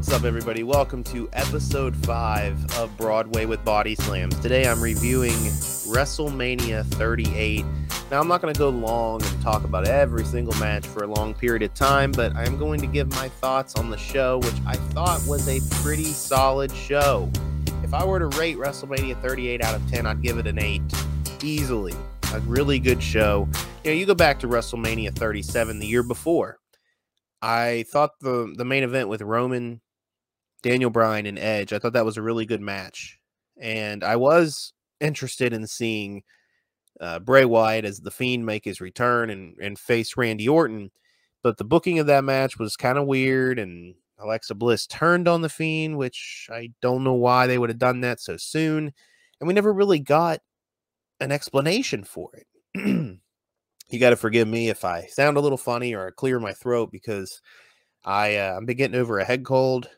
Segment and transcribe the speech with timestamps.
[0.00, 0.62] what's up, everybody?
[0.62, 4.34] Welcome to episode five of Broadway with Body Slams.
[4.40, 5.34] Today I'm reviewing
[5.92, 7.66] WrestleMania 38.
[8.10, 11.06] Now, I'm not going to go long and talk about every single match for a
[11.06, 14.54] long period of time, but I'm going to give my thoughts on the show, which
[14.66, 17.30] I thought was a pretty solid show.
[17.82, 20.80] If I were to rate WrestleMania 38 out of 10, I'd give it an 8
[21.42, 21.92] easily.
[22.32, 23.46] A really good show.
[23.84, 26.58] You know, you go back to WrestleMania 37 the year before
[27.42, 29.80] I thought the the main event with Roman,
[30.60, 33.18] Daniel Bryan, and Edge, I thought that was a really good match,
[33.60, 36.22] and I was interested in seeing
[37.00, 40.90] uh, Bray Wyatt as the Fiend make his return and and face Randy Orton,
[41.42, 45.40] but the booking of that match was kind of weird, and Alexa Bliss turned on
[45.42, 48.92] the Fiend, which I don't know why they would have done that so soon,
[49.40, 50.40] and we never really got
[51.20, 52.46] an explanation for it.
[53.90, 56.52] you got to forgive me if I sound a little funny or I clear my
[56.52, 57.40] throat because
[58.04, 59.88] I uh, I've been getting over a head cold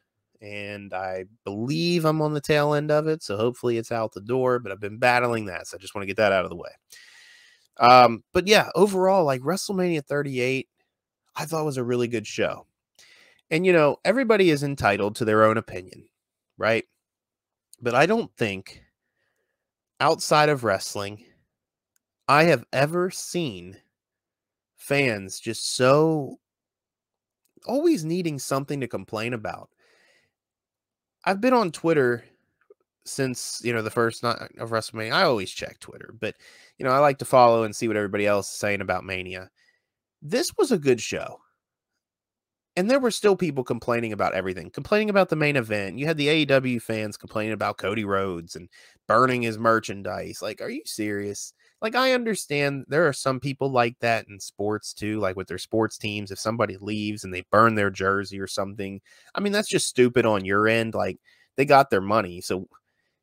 [0.42, 3.22] and I believe I'm on the tail end of it.
[3.22, 5.68] So hopefully it's out the door, but I've been battling that.
[5.68, 6.70] So I just want to get that out of the way.
[7.78, 10.68] Um, but yeah, overall, like WrestleMania 38,
[11.36, 12.66] I thought was a really good show.
[13.50, 16.08] And you know, everybody is entitled to their own opinion,
[16.58, 16.84] right?
[17.80, 18.82] But I don't think
[20.00, 21.24] outside of wrestling
[22.26, 23.76] I have ever seen
[24.76, 26.38] fans just so
[27.66, 29.70] always needing something to complain about.
[31.24, 32.24] I've been on Twitter
[33.04, 35.12] since you know the first night of WrestleMania.
[35.12, 36.34] I always check Twitter, but
[36.78, 39.50] you know I like to follow and see what everybody else is saying about Mania.
[40.22, 41.38] This was a good show.
[42.74, 45.98] And there were still people complaining about everything, complaining about the main event.
[45.98, 48.68] You had the AEW fans complaining about Cody Rhodes and
[49.06, 50.40] burning his merchandise.
[50.40, 51.52] Like, are you serious?
[51.82, 55.58] Like I understand there are some people like that in sports too, like with their
[55.58, 56.30] sports teams.
[56.30, 59.00] If somebody leaves and they burn their jersey or something,
[59.34, 60.94] I mean that's just stupid on your end.
[60.94, 61.18] Like
[61.56, 62.68] they got their money, so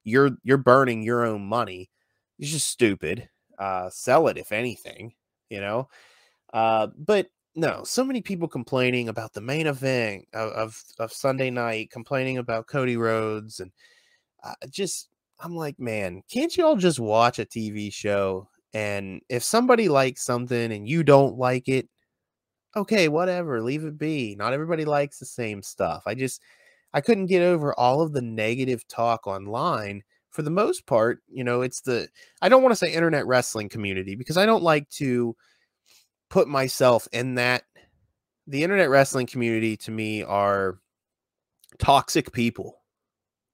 [0.04, 1.90] you're you're burning your own money.
[2.38, 3.30] It's just stupid.
[3.58, 5.14] Uh, sell it if anything,
[5.50, 5.88] you know.
[6.54, 11.50] Uh, but no, so many people complaining about the main event of of, of Sunday
[11.50, 13.72] night, complaining about Cody Rhodes, and
[14.44, 18.50] uh, just I'm like, man, can't you all just watch a TV show?
[18.74, 21.88] And if somebody likes something and you don't like it,
[22.76, 24.36] okay, whatever, leave it be.
[24.38, 26.04] Not everybody likes the same stuff.
[26.06, 26.42] I just,
[26.94, 30.04] I couldn't get over all of the negative talk online.
[30.30, 32.08] For the most part, you know, it's the,
[32.42, 35.36] I don't want to say internet wrestling community because I don't like to
[36.30, 37.64] put myself in that.
[38.46, 40.80] The internet wrestling community to me are
[41.80, 42.82] toxic people.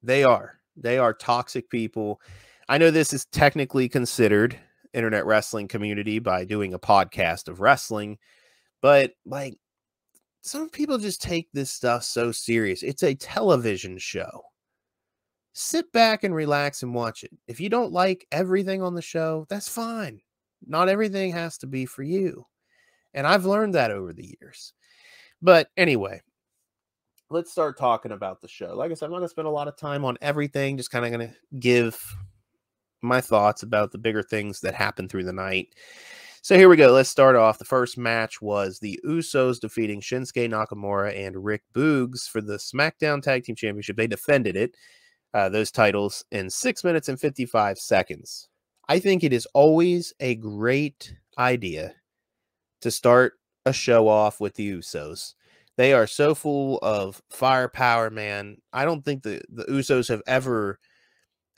[0.03, 0.59] They are.
[0.75, 2.21] They are toxic people.
[2.67, 4.59] I know this is technically considered
[4.95, 8.17] internet wrestling community by doing a podcast of wrestling,
[8.81, 9.55] but like
[10.41, 12.83] some people just take this stuff so serious.
[12.83, 14.43] It's a television show.
[15.53, 17.31] Sit back and relax and watch it.
[17.47, 20.21] If you don't like everything on the show, that's fine.
[20.67, 22.45] Not everything has to be for you.
[23.13, 24.73] And I've learned that over the years.
[25.41, 26.21] But anyway,
[27.29, 28.75] let's start talking about the show.
[28.75, 30.91] Like I said, I'm not going to spend a lot of time on everything, just
[30.91, 32.15] kind of going to give
[33.05, 35.75] my thoughts about the bigger things that happened through the night.
[36.41, 36.91] So here we go.
[36.91, 37.57] Let's start off.
[37.57, 43.21] The first match was the Usos defeating Shinsuke Nakamura and Rick Boogs for the SmackDown
[43.21, 43.97] Tag Team Championship.
[43.97, 44.75] They defended it,
[45.33, 48.47] uh, those titles, in six minutes and 55 seconds.
[48.87, 51.95] I think it is always a great idea
[52.81, 53.33] to start
[53.65, 55.33] a show off with the Usos.
[55.77, 58.57] They are so full of firepower, man.
[58.71, 60.79] I don't think the, the Usos have ever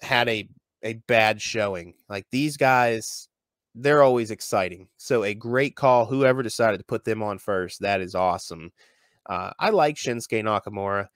[0.02, 0.48] had a
[0.84, 1.94] a bad showing.
[2.10, 3.30] Like these guys,
[3.76, 4.88] they're always exciting.
[4.98, 6.06] So a great call.
[6.06, 8.72] Whoever decided to put them on first, that is awesome.
[9.26, 11.08] Uh, I like Shinsuke Nakamura.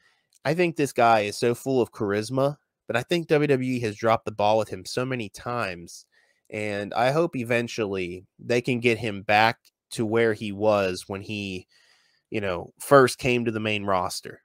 [0.43, 2.57] I think this guy is so full of charisma,
[2.87, 6.05] but I think WWE has dropped the ball with him so many times.
[6.49, 9.59] And I hope eventually they can get him back
[9.91, 11.67] to where he was when he
[12.31, 14.41] you know, first came to the main roster.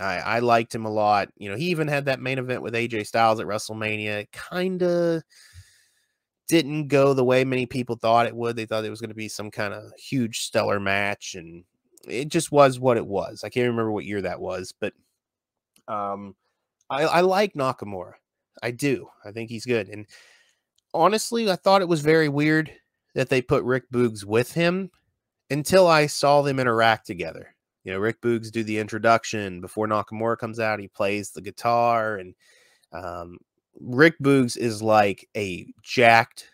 [0.00, 1.28] I, I liked him a lot.
[1.36, 4.30] You know, he even had that main event with AJ Styles at WrestleMania.
[4.32, 5.22] Kind of
[6.48, 8.56] didn't go the way many people thought it would.
[8.56, 11.64] They thought it was going to be some kind of huge stellar match, and
[12.06, 13.44] it just was what it was.
[13.44, 14.92] I can't remember what year that was, but
[15.88, 16.34] um,
[16.90, 18.14] I, I like Nakamura.
[18.62, 19.08] I do.
[19.24, 19.88] I think he's good.
[19.88, 20.06] And
[20.94, 22.72] honestly, I thought it was very weird
[23.14, 24.90] that they put Rick Boogs with him
[25.50, 27.54] until I saw them interact together.
[27.84, 30.80] You know, Rick Boogs do the introduction before Nakamura comes out.
[30.80, 32.34] He plays the guitar, and
[32.92, 33.38] um,
[33.80, 36.48] Rick Boogs is like a jacked,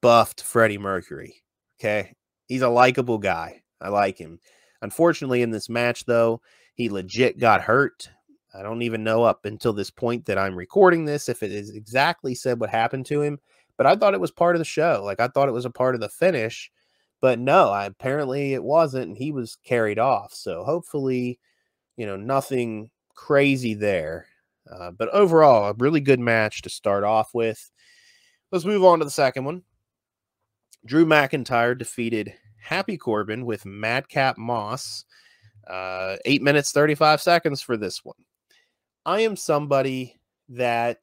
[0.00, 1.42] buffed Freddie Mercury.
[1.80, 2.14] Okay,
[2.46, 3.62] he's a likable guy.
[3.80, 4.40] I like him.
[4.82, 6.40] Unfortunately, in this match, though,
[6.74, 8.10] he legit got hurt,
[8.54, 11.70] I don't even know up until this point that I'm recording this if it is
[11.70, 13.40] exactly said what happened to him,
[13.76, 15.02] but I thought it was part of the show.
[15.04, 16.70] Like I thought it was a part of the finish,
[17.24, 20.34] but no, I, apparently it wasn't, and he was carried off.
[20.34, 21.40] So hopefully,
[21.96, 24.26] you know, nothing crazy there.
[24.70, 27.70] Uh, but overall, a really good match to start off with.
[28.52, 29.62] Let's move on to the second one.
[30.84, 35.06] Drew McIntyre defeated Happy Corbin with Madcap Moss.
[35.66, 38.22] Uh, eight minutes, 35 seconds for this one.
[39.06, 40.20] I am somebody
[40.50, 40.98] that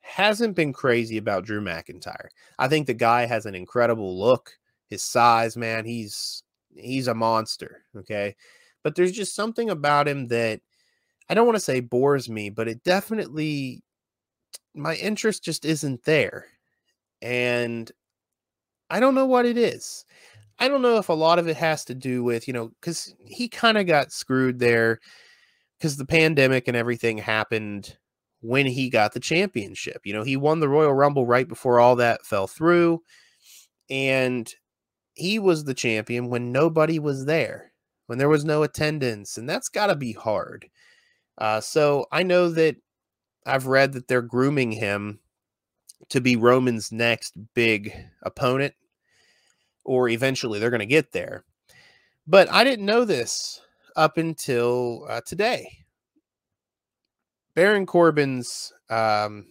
[0.00, 2.30] hasn't been crazy about Drew McIntyre.
[2.58, 4.50] I think the guy has an incredible look.
[4.94, 6.44] His size, man, he's
[6.76, 8.36] he's a monster, okay?
[8.84, 10.60] But there's just something about him that
[11.28, 13.82] I don't want to say bores me, but it definitely
[14.72, 16.46] my interest just isn't there.
[17.20, 17.90] And
[18.88, 20.04] I don't know what it is.
[20.60, 23.16] I don't know if a lot of it has to do with, you know, cuz
[23.26, 25.00] he kind of got screwed there
[25.76, 27.96] because the pandemic and everything happened
[28.42, 30.02] when he got the championship.
[30.04, 33.02] You know, he won the Royal Rumble right before all that fell through.
[33.90, 34.54] And
[35.14, 37.72] he was the champion when nobody was there,
[38.06, 39.38] when there was no attendance.
[39.38, 40.68] And that's got to be hard.
[41.38, 42.76] Uh, so I know that
[43.46, 45.20] I've read that they're grooming him
[46.10, 48.74] to be Roman's next big opponent,
[49.84, 51.44] or eventually they're going to get there.
[52.26, 53.60] But I didn't know this
[53.96, 55.84] up until uh, today.
[57.54, 59.46] Baron Corbin's um,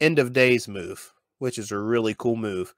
[0.00, 2.74] end of days move, which is a really cool move,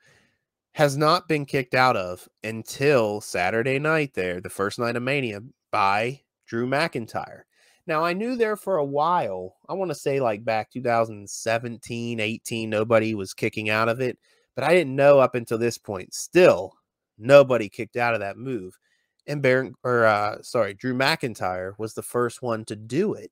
[0.76, 5.40] has not been kicked out of until Saturday night there, the first night of Mania,
[5.72, 7.42] by Drew McIntyre.
[7.86, 12.68] Now, I knew there for a while, I want to say like back 2017, 18,
[12.68, 14.18] nobody was kicking out of it,
[14.54, 16.12] but I didn't know up until this point.
[16.12, 16.74] Still,
[17.16, 18.78] nobody kicked out of that move
[19.26, 23.30] and Baron or uh sorry, Drew McIntyre was the first one to do it.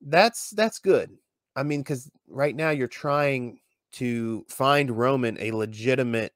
[0.00, 1.10] That's that's good.
[1.56, 3.58] I mean, because right now you're trying
[3.94, 6.32] to find Roman a legitimate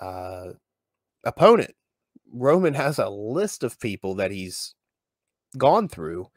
[0.00, 0.52] uh
[1.24, 1.74] opponent.
[2.32, 4.74] Roman has a list of people that he's
[5.56, 6.28] gone through.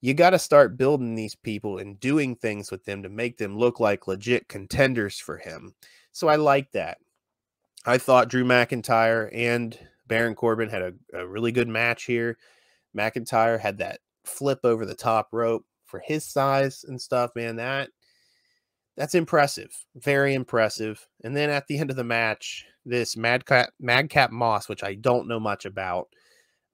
[0.00, 3.56] You got to start building these people and doing things with them to make them
[3.56, 5.74] look like legit contenders for him.
[6.12, 6.98] So I like that.
[7.86, 12.38] I thought Drew McIntyre and Baron Corbin had a, a really good match here.
[12.96, 17.56] McIntyre had that flip over the top rope for his size and stuff, man.
[17.56, 17.90] That
[18.96, 19.70] that's impressive.
[19.96, 21.06] Very impressive.
[21.24, 25.28] And then at the end of the match, this Madcap Madcap Moss, which I don't
[25.28, 26.08] know much about,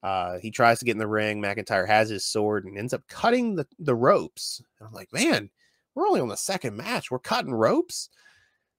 [0.02, 1.40] uh, he tries to get in the ring.
[1.40, 4.62] McIntyre has his sword and ends up cutting the, the ropes.
[4.78, 5.50] And I'm like, man,
[5.94, 7.10] we're only on the second match.
[7.10, 8.10] We're cutting ropes.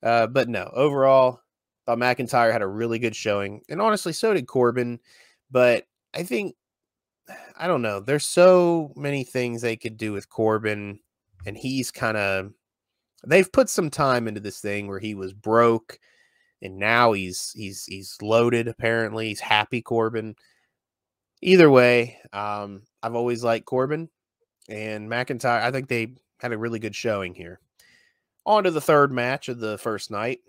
[0.04, 1.42] Uh, but no, overall,
[1.86, 5.00] Thought McIntyre had a really good showing, and honestly, so did Corbin.
[5.50, 6.56] But I think
[7.58, 8.00] I don't know.
[8.00, 11.00] There's so many things they could do with Corbin,
[11.46, 12.52] and he's kind of
[13.26, 16.00] they've put some time into this thing where he was broke,
[16.62, 18.68] and now he's he's he's loaded.
[18.68, 20.36] Apparently, he's happy Corbin.
[21.42, 24.10] Either way, um, I've always liked Corbin
[24.70, 25.62] and McIntyre.
[25.62, 27.60] I think they had a really good showing here.
[28.46, 30.40] On to the third match of the first night.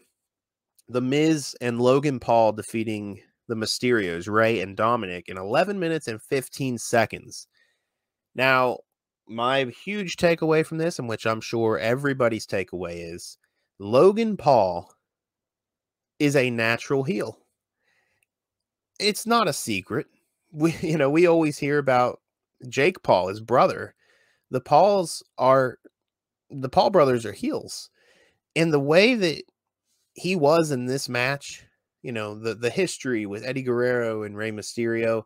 [0.89, 6.21] The Miz and Logan Paul defeating the Mysterios, Rey and Dominic, in 11 minutes and
[6.21, 7.47] 15 seconds.
[8.35, 8.79] Now,
[9.29, 13.39] my huge takeaway from this, and which I'm sure everybody's takeaway is
[13.79, 14.93] Logan Paul
[16.19, 17.39] is a natural heel.
[19.01, 20.07] It's not a secret.
[20.53, 22.21] We, you know, we always hear about
[22.69, 23.95] Jake Paul, his brother.
[24.51, 25.79] The Pauls are
[26.51, 27.91] the Paul brothers are heels.
[28.55, 29.43] And the way that
[30.15, 31.65] he was in this match,
[32.03, 35.25] you know, the the history with Eddie Guerrero and Rey Mysterio,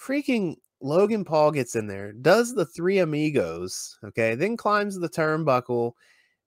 [0.00, 5.92] freaking Logan Paul gets in there, does the three amigos, okay, then climbs the turnbuckle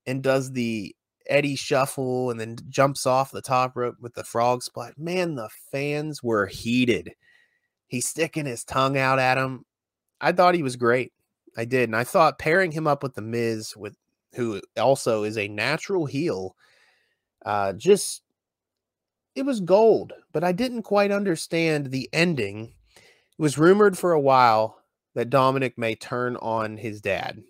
[0.05, 0.95] and does the
[1.27, 4.93] Eddie shuffle and then jumps off the top rope with the frog splash.
[4.95, 7.13] Man, the fans were heated.
[7.87, 9.65] He's sticking his tongue out at him.
[10.21, 11.13] I thought he was great.
[11.57, 11.89] I did.
[11.89, 13.95] And I thought pairing him up with the Miz, with
[14.35, 16.55] who also is a natural heel,
[17.43, 18.21] uh, just
[19.33, 22.73] it was gold, but I didn't quite understand the ending.
[23.37, 24.81] It was rumored for a while
[25.15, 27.43] that Dominic may turn on his dad.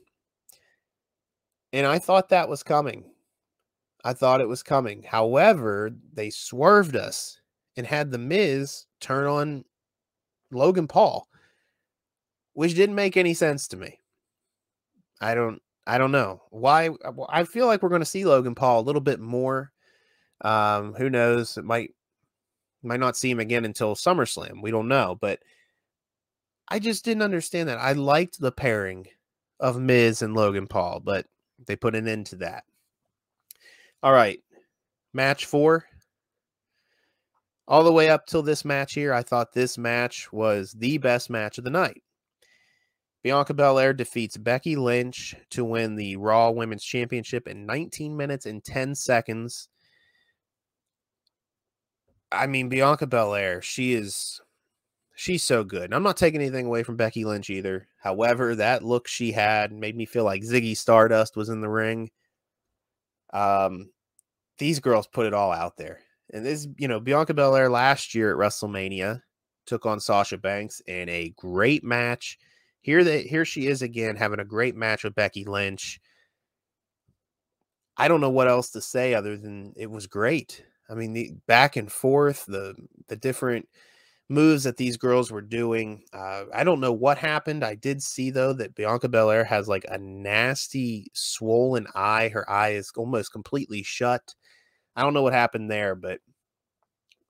[1.73, 3.11] And I thought that was coming.
[4.03, 5.03] I thought it was coming.
[5.03, 7.39] However, they swerved us
[7.75, 9.65] and had the Miz turn on
[10.51, 11.27] Logan Paul,
[12.53, 13.99] which didn't make any sense to me.
[15.19, 16.41] I don't I don't know.
[16.49, 16.89] Why
[17.29, 19.71] I feel like we're going to see Logan Paul a little bit more
[20.41, 21.57] um, who knows?
[21.57, 21.91] It might
[22.83, 24.61] might not see him again until SummerSlam.
[24.61, 25.39] We don't know, but
[26.69, 27.79] I just didn't understand that.
[27.79, 29.07] I liked the pairing
[29.59, 31.25] of Miz and Logan Paul, but
[31.65, 32.63] they put an end to that.
[34.03, 34.39] All right.
[35.13, 35.85] Match four.
[37.67, 41.29] All the way up till this match here, I thought this match was the best
[41.29, 42.01] match of the night.
[43.23, 48.63] Bianca Belair defeats Becky Lynch to win the Raw Women's Championship in 19 minutes and
[48.63, 49.67] 10 seconds.
[52.31, 54.39] I mean, Bianca Belair, she is
[55.17, 55.85] she's so good.
[55.85, 57.87] And I'm not taking anything away from Becky Lynch either.
[57.97, 62.11] However, that look she had made me feel like Ziggy Stardust was in the ring.
[63.33, 63.89] Um,
[64.59, 66.01] these girls put it all out there.
[66.31, 69.21] And this, you know, Bianca Belair last year at WrestleMania
[69.65, 72.37] took on Sasha Banks in a great match.
[72.81, 75.99] Here that here she is again having a great match with Becky Lynch.
[77.97, 80.63] I don't know what else to say other than it was great.
[80.87, 82.75] I mean, the back and forth, the
[83.07, 83.67] the different
[84.29, 86.03] moves that these girls were doing.
[86.13, 87.63] Uh, I don't know what happened.
[87.63, 92.29] I did see though that Bianca Belair has like a nasty swollen eye.
[92.29, 94.35] Her eye is almost completely shut.
[94.95, 96.19] I don't know what happened there, but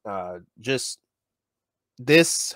[0.07, 0.99] uh, just
[1.99, 2.55] this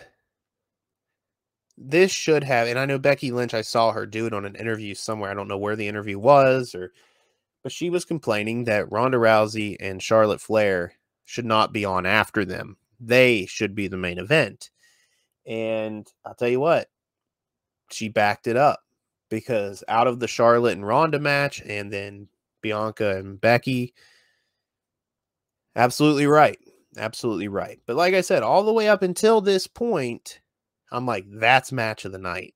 [1.77, 4.55] this should have and i know becky lynch i saw her do it on an
[4.55, 6.91] interview somewhere i don't know where the interview was or
[7.63, 10.93] but she was complaining that ronda rousey and charlotte flair
[11.25, 14.69] should not be on after them they should be the main event.
[15.45, 16.89] And I'll tell you what,
[17.89, 18.81] she backed it up
[19.29, 22.27] because out of the Charlotte and Ronda match, and then
[22.61, 23.93] Bianca and Becky,
[25.75, 26.59] absolutely right.
[26.97, 27.79] Absolutely right.
[27.85, 30.41] But like I said, all the way up until this point,
[30.91, 32.53] I'm like, that's match of the night.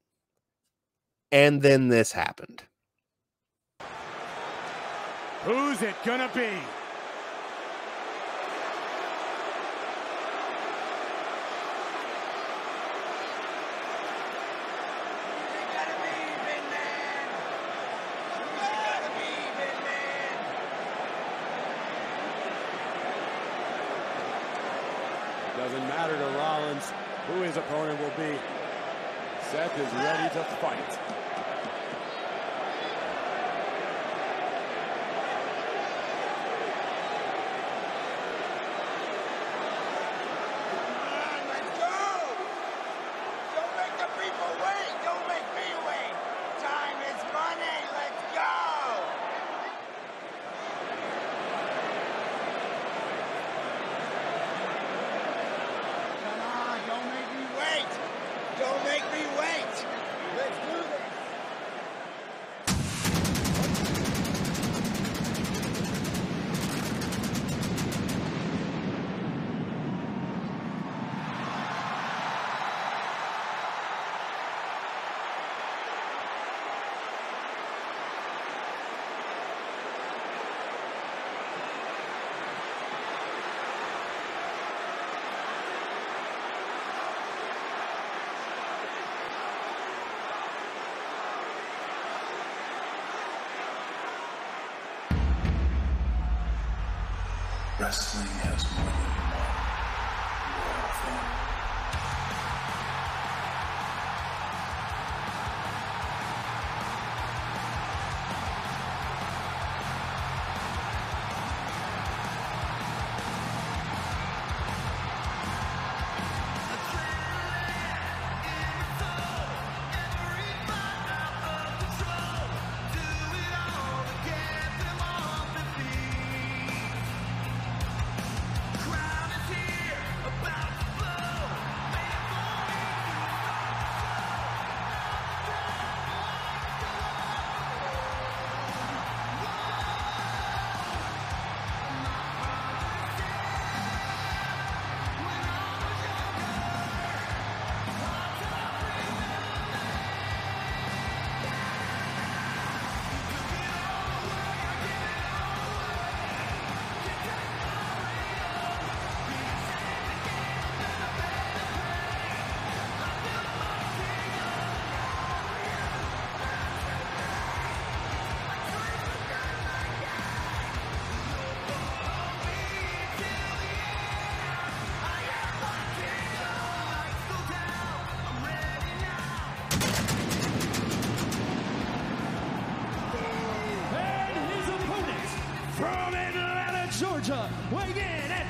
[1.32, 2.64] And then this happened.
[5.44, 6.50] Who's it gonna be?
[25.66, 26.94] Doesn't matter to Rollins
[27.26, 28.38] who his opponent will be.
[29.50, 31.25] Seth is ready to fight.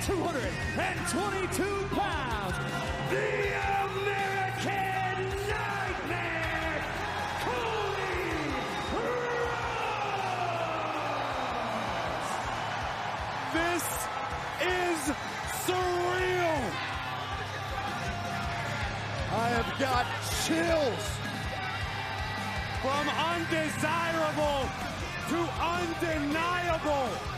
[0.05, 1.63] 222
[1.95, 2.55] pounds,
[3.09, 3.57] the
[3.89, 6.77] American Nightmare,
[7.41, 8.53] Cody
[8.93, 9.50] Rhodes!
[13.55, 13.85] This
[14.62, 15.00] is
[15.65, 16.62] surreal!
[19.33, 20.05] I have got
[20.45, 21.05] chills
[22.83, 24.69] from undesirable
[25.29, 27.34] to undeniable.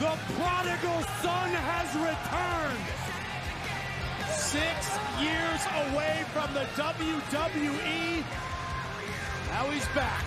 [0.00, 2.84] The prodigal son has returned.
[4.28, 8.24] Six years away from the WWE.
[9.50, 10.24] Now he's back.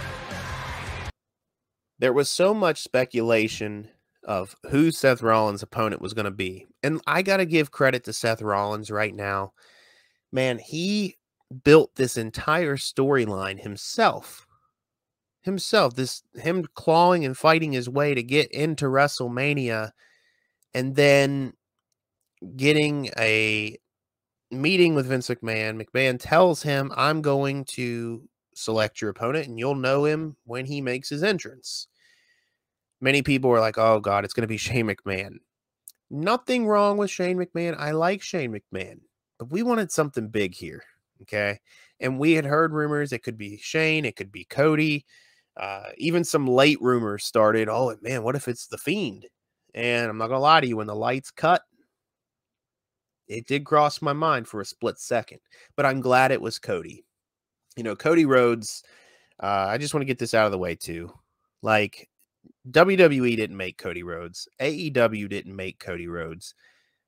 [2.00, 3.89] There was so much speculation
[4.24, 6.65] of who Seth Rollins' opponent was going to be.
[6.81, 9.51] And I got to give credit to Seth Rollins right now.
[10.31, 11.17] Man, he
[11.65, 14.46] built this entire storyline himself.
[15.47, 19.91] Himself, this him clawing and fighting his way to get into WrestleMania
[20.73, 21.53] and then
[22.55, 23.77] getting a
[24.51, 25.81] meeting with Vince McMahon.
[25.81, 30.81] McMahon tells him, I'm going to select your opponent and you'll know him when he
[30.81, 31.87] makes his entrance.
[32.99, 35.37] Many people were like, oh God, it's going to be Shane McMahon.
[36.09, 37.77] Nothing wrong with Shane McMahon.
[37.77, 38.99] I like Shane McMahon,
[39.37, 40.83] but we wanted something big here.
[41.23, 41.59] Okay.
[41.99, 45.05] And we had heard rumors it could be Shane, it could be Cody.
[45.59, 47.67] Uh, even some late rumors started.
[47.69, 49.25] Oh, man, what if it's The Fiend?
[49.73, 51.63] And I'm not to lie to you, when the lights cut,
[53.27, 55.39] it did cross my mind for a split second,
[55.75, 57.03] but I'm glad it was Cody.
[57.75, 58.83] You know, Cody Rhodes,
[59.41, 61.11] uh, I just want to get this out of the way too.
[61.61, 62.09] Like,
[62.71, 66.55] WWE didn't make Cody Rhodes, AEW didn't make Cody Rhodes.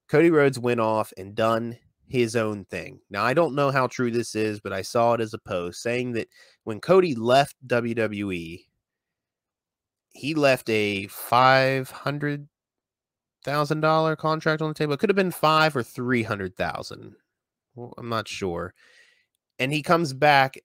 [0.10, 1.77] Cody Rhodes went off and done
[2.10, 3.00] his own thing.
[3.10, 5.82] Now, I don't know how true this is, but I saw it as a post
[5.82, 6.28] saying that
[6.63, 8.66] when Cody left WWE,
[10.12, 12.48] he left a five hundred
[13.46, 14.94] thousand dollar contract on the table.
[14.94, 17.16] It could have been five or three hundred thousand.
[17.75, 18.74] Well, I'm not sure.
[19.60, 20.58] And he comes back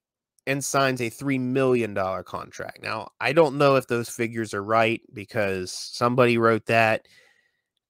[0.47, 2.83] and signs a three million dollar contract.
[2.83, 7.07] Now, I don't know if those figures are right because somebody wrote that.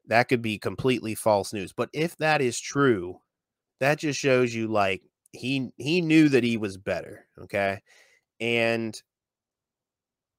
[0.07, 1.73] That could be completely false news.
[1.73, 3.21] But if that is true,
[3.85, 7.81] that just shows you like he he knew that he was better okay?
[8.41, 9.01] And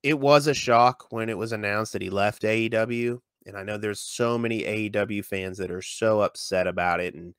[0.01, 3.77] it was a shock when it was announced that he left AEW and I know
[3.77, 7.35] there's so many AEW fans that are so upset about it and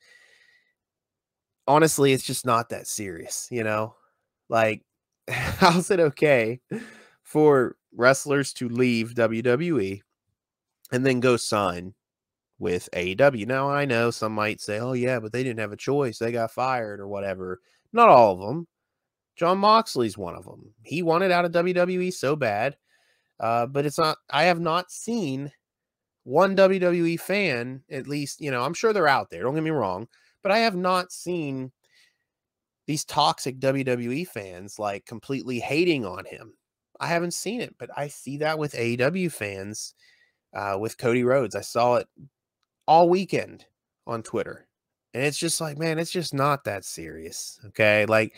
[1.66, 3.96] honestly it's just not that serious you know?
[4.48, 4.82] Like
[5.28, 6.60] how's it okay
[7.24, 10.02] for wrestlers to leave WWE
[10.92, 11.94] and then go sign
[12.58, 13.46] with AEW.
[13.46, 16.18] Now, I know some might say, oh, yeah, but they didn't have a choice.
[16.18, 17.60] They got fired or whatever.
[17.92, 18.66] Not all of them.
[19.36, 20.72] Jon Moxley's one of them.
[20.82, 22.76] He wanted out of WWE so bad.
[23.38, 25.52] Uh, but it's not, I have not seen
[26.24, 29.42] one WWE fan, at least, you know, I'm sure they're out there.
[29.42, 30.08] Don't get me wrong.
[30.42, 31.70] But I have not seen
[32.86, 36.54] these toxic WWE fans like completely hating on him.
[36.98, 39.94] I haven't seen it, but I see that with AEW fans
[40.54, 41.54] uh, with Cody Rhodes.
[41.54, 42.08] I saw it
[42.86, 43.64] all weekend
[44.06, 44.66] on Twitter.
[45.14, 47.58] And it's just like, man, it's just not that serious.
[47.66, 48.06] Okay.
[48.06, 48.36] Like,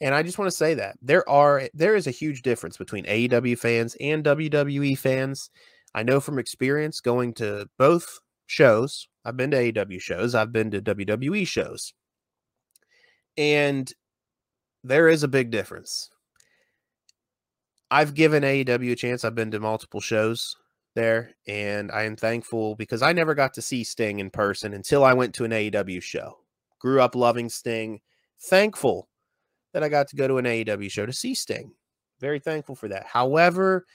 [0.00, 3.04] and I just want to say that there are there is a huge difference between
[3.04, 5.50] AEW fans and WWE fans.
[5.94, 9.08] I know from experience going to both shows.
[9.24, 11.92] I've been to AEW shows, I've been to WWE shows.
[13.36, 13.92] And
[14.82, 16.10] there is a big difference.
[17.90, 19.24] I've given AEW a chance.
[19.24, 20.56] I've been to multiple shows
[20.94, 25.04] there, and I am thankful because I never got to see Sting in person until
[25.04, 26.38] I went to an AEW show.
[26.78, 28.00] Grew up loving Sting.
[28.42, 29.08] Thankful
[29.72, 31.72] that I got to go to an AEW show to see Sting.
[32.20, 33.06] Very thankful for that.
[33.06, 33.86] However,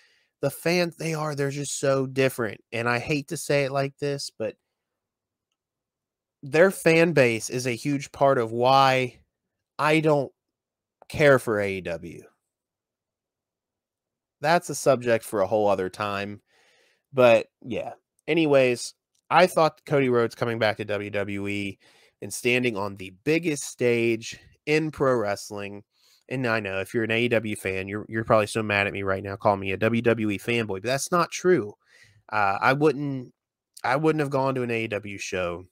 [0.42, 3.98] the fans they are they're just so different, and I hate to say it like
[3.98, 4.56] this, but
[6.44, 9.20] their fan base is a huge part of why
[9.80, 10.32] I don't
[11.10, 12.22] care for AEW.
[14.42, 16.42] That's a subject for a whole other time.
[17.16, 17.94] But yeah.
[18.28, 18.94] Anyways,
[19.30, 21.78] I thought Cody Rhodes coming back to WWE
[22.22, 25.84] and standing on the biggest stage in pro wrestling.
[26.28, 29.04] And I know if you're an AEW fan, you're you're probably so mad at me
[29.04, 31.74] right now, calling me a WWE fanboy, but that's not true.
[32.32, 33.32] Uh, I wouldn't
[33.84, 35.66] I wouldn't have gone to an AEW show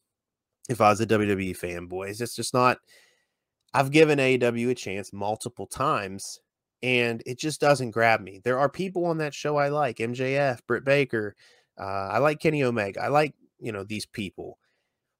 [0.69, 2.10] if I was a WWE fanboy.
[2.10, 2.77] It's just, just not.
[3.73, 6.39] I've given AEW a chance multiple times,
[6.83, 8.41] and it just doesn't grab me.
[8.43, 11.33] There are people on that show I like MJF, Britt Baker.
[11.79, 13.01] Uh, I like Kenny Omega.
[13.01, 14.59] I like, you know, these people.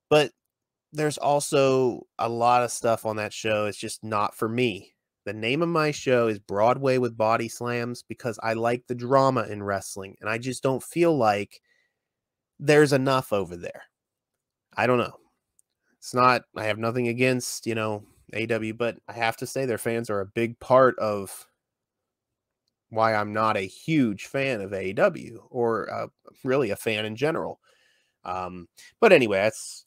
[0.10, 0.32] But
[0.92, 3.66] there's also a lot of stuff on that show.
[3.66, 4.94] It's just not for me.
[5.26, 9.44] The name of my show is Broadway with Body Slams because I like the drama
[9.44, 11.62] in wrestling and I just don't feel like
[12.60, 13.84] there's enough over there.
[14.76, 15.16] I don't know.
[15.98, 18.04] It's not, I have nothing against, you know,
[18.36, 21.48] AW, but I have to say their fans are a big part of
[22.94, 26.08] why I'm not a huge fan of AEW or uh,
[26.44, 27.60] really a fan in general.
[28.24, 28.68] Um,
[29.00, 29.86] but anyway, that's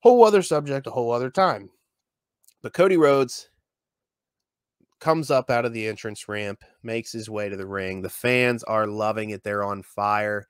[0.00, 1.70] whole other subject, a whole other time.
[2.62, 3.48] But Cody Rhodes
[5.00, 8.02] comes up out of the entrance ramp, makes his way to the ring.
[8.02, 9.42] The fans are loving it.
[9.42, 10.46] They're on fire.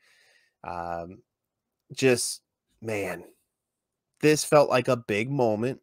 [0.64, 1.22] Um,
[1.94, 2.42] just
[2.82, 3.24] man,
[4.20, 5.80] this felt like a big moment.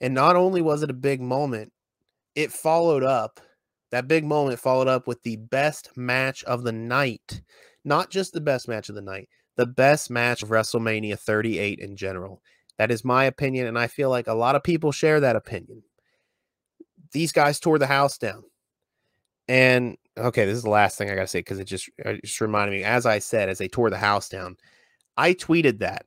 [0.00, 1.72] And not only was it a big moment,
[2.34, 3.40] it followed up.
[3.94, 7.42] That big moment followed up with the best match of the night.
[7.84, 11.94] Not just the best match of the night, the best match of WrestleMania 38 in
[11.94, 12.42] general.
[12.76, 15.84] That is my opinion, and I feel like a lot of people share that opinion.
[17.12, 18.42] These guys tore the house down.
[19.46, 22.40] And okay, this is the last thing I gotta say because it just it just
[22.40, 24.56] reminded me, as I said, as they tore the house down,
[25.16, 26.04] I tweeted that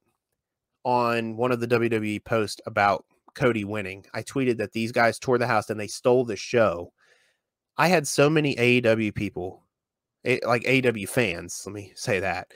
[0.83, 4.03] on one of the WWE posts about Cody winning.
[4.13, 6.91] I tweeted that these guys tore the house and they stole the show.
[7.77, 9.63] I had so many AEW people,
[10.25, 12.53] eh, like AEW fans, let me say that,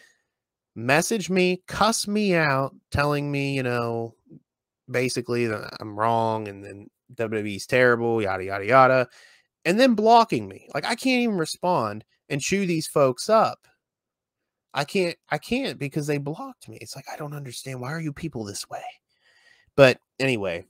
[0.75, 4.15] message me, cuss me out, telling me, you know,
[4.89, 9.07] basically that I'm wrong and then WWE's terrible, yada, yada, yada,
[9.65, 10.67] and then blocking me.
[10.73, 13.67] Like I can't even respond and chew these folks up.
[14.73, 16.77] I can't, I can't because they blocked me.
[16.79, 17.81] It's like, I don't understand.
[17.81, 18.83] Why are you people this way?
[19.75, 20.65] But anyway,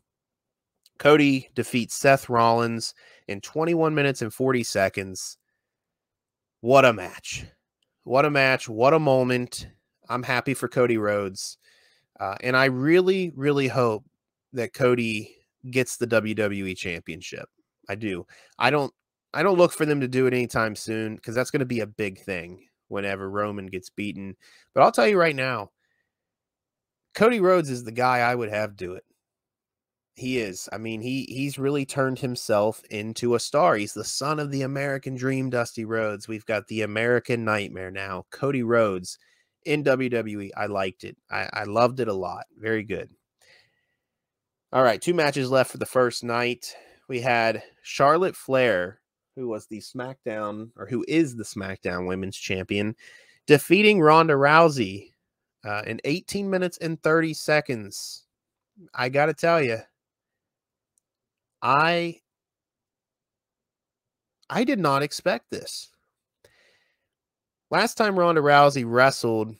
[1.02, 2.94] Cody defeats Seth Rollins
[3.28, 5.36] in 21 minutes and 40 seconds.
[6.60, 7.44] What a match.
[8.04, 8.70] What a match.
[8.70, 9.66] What a moment.
[10.10, 11.58] I'm happy for Cody Rhodes.
[12.20, 14.06] Uh, and I really, really hope
[14.54, 15.36] that Cody
[15.72, 17.50] gets the WWE championship.
[17.90, 18.28] I do.
[18.60, 18.94] I don't
[19.34, 21.80] I don't look for them to do it anytime soon because that's going to be
[21.80, 24.36] a big thing whenever Roman gets beaten.
[24.76, 25.72] But I'll tell you right now,
[27.16, 29.04] Cody Rhodes is the guy I would have do it.
[30.22, 30.70] He is.
[30.72, 33.76] I mean, he he's really turned himself into a star.
[33.76, 36.28] He's the son of the American Dream, Dusty Rhodes.
[36.28, 39.18] We've got the American Nightmare now, Cody Rhodes
[39.66, 40.52] in WWE.
[40.56, 41.18] I liked it.
[41.32, 42.46] I, I loved it a lot.
[42.56, 43.10] Very good.
[44.72, 46.72] All right, two matches left for the first night.
[47.10, 49.00] We had Charlotte Flair,
[49.36, 52.96] who was the SmackDown or who is the SmackDown Women's Champion,
[53.48, 55.14] defeating Ronda Rousey
[55.66, 58.26] uh, in 18 minutes and 30 seconds.
[58.94, 59.80] I got to tell you,
[61.62, 62.20] I
[64.50, 65.90] I did not expect this.
[67.70, 69.56] Last time Ronda Rousey wrestled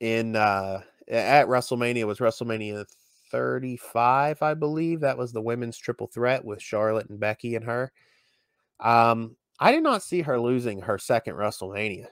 [0.00, 2.86] in uh at WrestleMania was WrestleMania
[3.30, 5.00] 35, I believe.
[5.00, 7.92] That was the women's triple threat with Charlotte and Becky and her.
[8.80, 12.06] Um, I did not see her losing her second WrestleMania.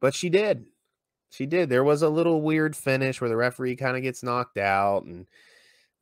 [0.00, 0.66] But she did.
[1.30, 1.68] She did.
[1.68, 5.26] There was a little weird finish where the referee kind of gets knocked out and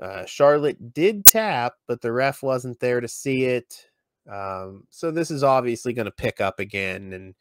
[0.00, 3.86] uh, Charlotte did tap, but the ref wasn't there to see it.
[4.30, 7.34] Um, so this is obviously going to pick up again, and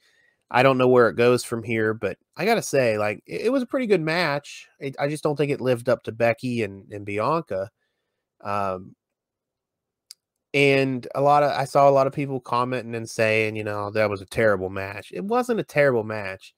[0.52, 1.94] I don't know where it goes from here.
[1.94, 4.68] But I got to say, like, it, it, was a pretty good match.
[4.82, 7.70] I, I, just don't think it lived up to Becky and, and Bianca.
[8.44, 8.96] Um,
[10.54, 13.92] and a lot of I saw a lot of people commenting and saying, you know,
[13.92, 15.12] that was a terrible match.
[15.14, 16.54] It wasn't a terrible match.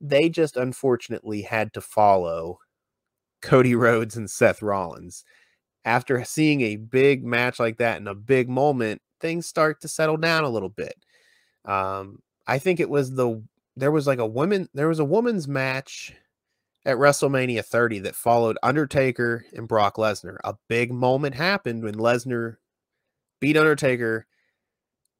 [0.00, 2.60] They just unfortunately had to follow
[3.42, 5.24] Cody Rhodes and Seth Rollins
[5.84, 10.16] after seeing a big match like that in a big moment, things start to settle
[10.16, 10.94] down a little bit.
[11.64, 13.42] Um, I think it was the
[13.76, 16.12] there was like a woman there was a woman's match
[16.84, 20.38] at WrestleMania 30 that followed Undertaker and Brock Lesnar.
[20.44, 22.56] A big moment happened when Lesnar
[23.40, 24.26] beat Undertaker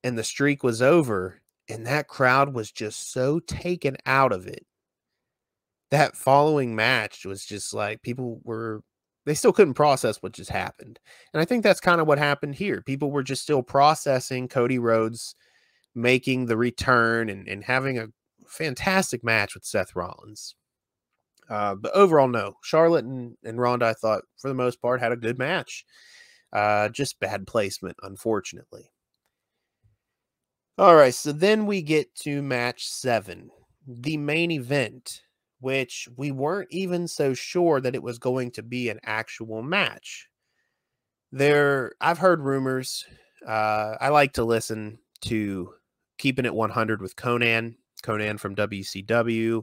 [0.03, 4.67] and the streak was over and that crowd was just so taken out of it.
[5.91, 8.83] That following match was just like people were
[9.25, 10.99] they still couldn't process what just happened.
[11.33, 12.83] And I think that's kind of what happened here.
[12.83, 15.35] People were just still processing Cody Rhodes
[15.95, 18.09] making the return and, and having a
[18.47, 20.55] fantastic match with Seth Rollins.
[21.49, 22.55] Uh, but overall, no.
[22.63, 25.85] Charlotte and, and Ronda, I thought, for the most part, had a good match.
[26.53, 28.91] Uh, just bad placement, unfortunately.
[30.79, 33.51] All right, so then we get to match seven,
[33.87, 35.23] the main event
[35.63, 40.29] which we weren't even so sure that it was going to be an actual match.
[41.31, 43.05] There, I've heard rumors.
[43.47, 45.73] Uh, I like to listen to
[46.19, 49.63] Keeping It 100 with Konnan, Konnan from WCW.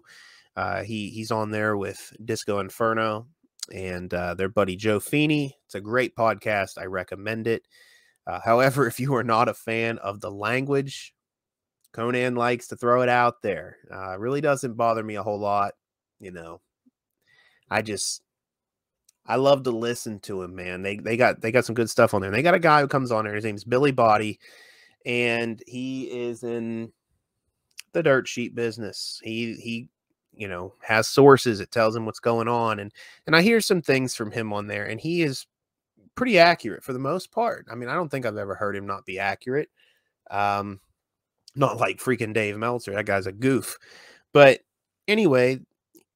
[0.56, 3.28] Uh, he he's on there with Disco Inferno
[3.74, 5.58] and uh, their buddy Joe Feeney.
[5.66, 6.78] It's a great podcast.
[6.78, 7.64] I recommend it.
[8.26, 11.14] Uh, however, if you are not a fan of the language,
[11.94, 13.76] Konnan likes to throw it out there.
[13.94, 15.74] Uh, really doesn't bother me a whole lot
[16.20, 16.62] you know,
[17.70, 18.22] I just
[19.26, 20.82] I love to listen to him, man.
[20.82, 22.30] They they got they got some good stuff on there.
[22.30, 23.36] And they got a guy who comes on there.
[23.36, 24.40] His name's Billy Body,
[25.06, 26.92] and he is in
[27.94, 29.20] the dirt sheet business.
[29.24, 29.90] He he
[30.40, 32.94] you know has sources it tells him what's going on and
[33.28, 35.46] and i hear some things from him on there and he is
[36.16, 38.88] pretty accurate for the most part i mean i don't think i've ever heard him
[38.88, 39.70] not be accurate
[40.32, 40.80] um
[41.56, 43.78] not like freaking dave meltzer that guy's a goof
[44.32, 44.62] but
[45.08, 45.60] anyway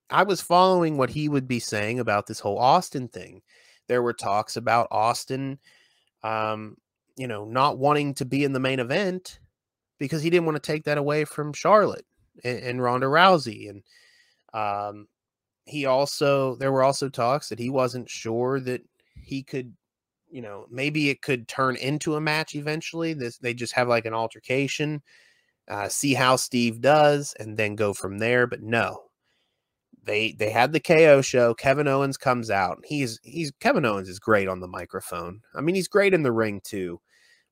[0.10, 3.42] i was following what he would be saying about this whole austin thing
[3.88, 5.60] there were talks about austin
[6.24, 6.76] um
[7.18, 9.40] you know not wanting to be in the main event
[10.00, 12.06] because he didn't want to take that away from charlotte
[12.44, 13.70] and, and Ronda Rousey.
[13.70, 13.84] And
[14.54, 15.08] um,
[15.66, 18.82] he also, there were also talks that he wasn't sure that
[19.16, 19.74] he could,
[20.30, 23.14] you know, maybe it could turn into a match eventually.
[23.14, 25.02] This they just have like an altercation,
[25.68, 28.48] uh, see how Steve does, and then go from there.
[28.48, 29.04] But no,
[30.04, 31.54] they they had the KO show.
[31.54, 32.80] Kevin Owens comes out.
[32.86, 35.42] He's he's Kevin Owens is great on the microphone.
[35.56, 37.00] I mean, he's great in the ring too.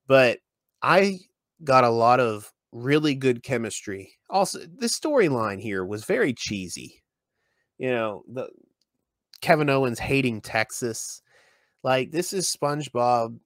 [0.08, 0.40] But
[0.82, 1.20] I
[1.64, 4.14] got a lot of really good chemistry.
[4.30, 7.04] Also, the storyline here was very cheesy.
[7.78, 8.50] You know, the
[9.42, 11.22] Kevin Owens hating Texas.
[11.84, 13.40] Like this is SpongeBob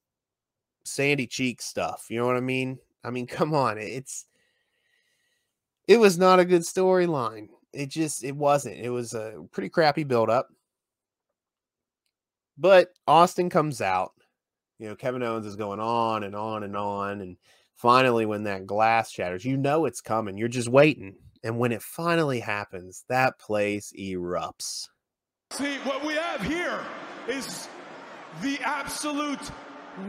[0.84, 2.08] Sandy Cheek stuff.
[2.10, 2.80] You know what I mean?
[3.04, 3.78] I mean, come on.
[3.78, 4.26] It's
[5.88, 7.50] it was not a good storyline.
[7.76, 8.78] It just it wasn't.
[8.78, 10.48] It was a pretty crappy build up.
[12.58, 14.14] But Austin comes out.
[14.80, 17.38] You know, Kevin Owens is going on and on and on and
[17.76, 21.82] finally when that glass shatters you know it's coming you're just waiting and when it
[21.82, 24.88] finally happens that place erupts
[25.52, 26.80] see what we have here
[27.28, 27.68] is
[28.42, 29.52] the absolute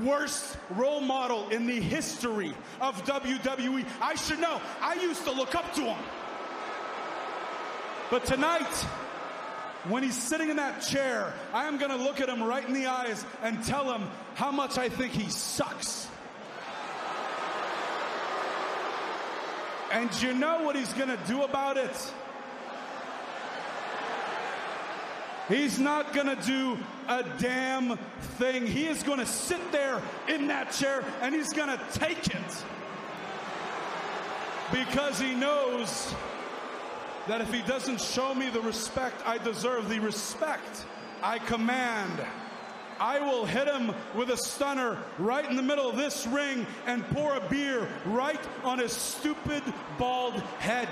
[0.03, 3.85] worst role model in the history of WWE.
[4.01, 4.61] I should know.
[4.81, 5.99] I used to look up to him.
[8.11, 8.73] But tonight,
[9.89, 12.73] when he's sitting in that chair, I am going to look at him right in
[12.73, 16.07] the eyes and tell him how much I think he sucks.
[19.91, 22.13] And you know what he's going to do about it?
[25.49, 26.77] He's not going to do
[27.09, 27.97] a damn
[28.37, 28.67] thing.
[28.67, 32.65] He is going to sit there in that chair and he's going to take it.
[34.73, 36.13] Because he knows
[37.29, 40.85] that if he doesn't show me the respect I deserve, the respect
[41.23, 42.25] I command,
[43.01, 47.07] I will hit him with a stunner right in the middle of this ring and
[47.09, 49.63] pour a beer right on his stupid
[49.99, 50.89] bald head.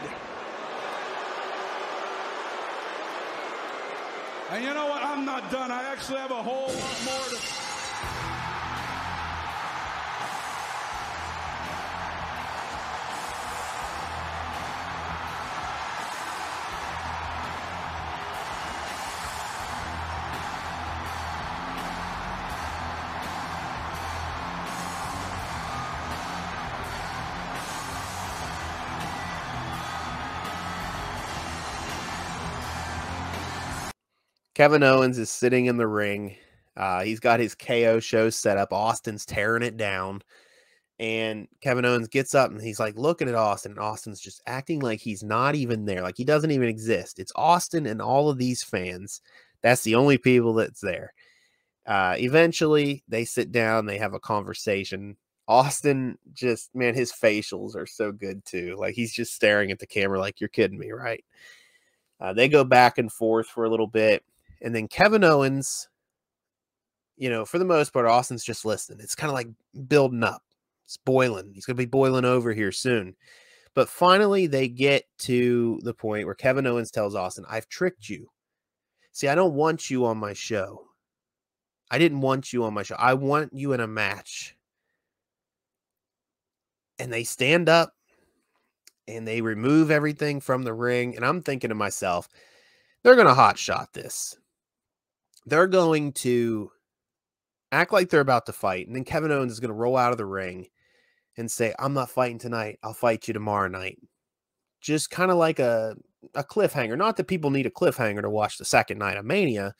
[4.51, 5.03] And you know what?
[5.03, 5.71] I'm not done.
[5.71, 7.74] I actually have a whole lot more to.
[34.55, 36.37] Kevin Owens is sitting in the ring.
[36.77, 38.73] Uh, he's got his KO show set up.
[38.73, 40.23] Austin's tearing it down.
[41.01, 43.73] And Kevin Owens gets up and he's like looking at Austin.
[43.73, 47.19] And Austin's just acting like he's not even there, like he doesn't even exist.
[47.19, 49.21] It's Austin and all of these fans.
[49.61, 51.13] That's the only people that's there.
[51.87, 55.17] Uh, eventually, they sit down, they have a conversation.
[55.49, 58.77] Austin just, man, his facials are so good too.
[58.79, 61.25] Like he's just staring at the camera, like, you're kidding me, right?
[62.21, 64.23] Uh, they go back and forth for a little bit.
[64.65, 65.89] And then Kevin Owens,
[67.19, 68.99] you know, for the most part, Austin's just listening.
[69.01, 69.49] It's kind of like
[69.87, 70.43] building up.
[70.87, 71.53] It's boiling.
[71.55, 73.15] He's going to be boiling over here soon.
[73.75, 78.31] But finally, they get to the point where Kevin Owens tells Austin, I've tricked you.
[79.13, 80.87] See, I don't want you on my show.
[81.91, 82.97] I didn't want you on my show.
[82.99, 84.57] I want you in a match.
[86.99, 87.93] And they stand up
[89.07, 91.17] and they remove everything from the ring.
[91.17, 92.31] And I'm thinking to myself,
[93.03, 94.39] they're going to hot shot this
[95.47, 96.71] they're going to
[97.73, 98.87] act like they're about to fight.
[98.87, 100.69] And then Kevin Owens is going to roll out of the ring
[101.37, 102.79] and say, I'm not fighting tonight.
[102.83, 103.99] I'll fight you tomorrow night.
[104.81, 105.97] Just kind of like a,
[106.35, 106.97] a cliffhanger.
[106.97, 109.75] Not that people need a cliffhanger to watch the second night of Mania,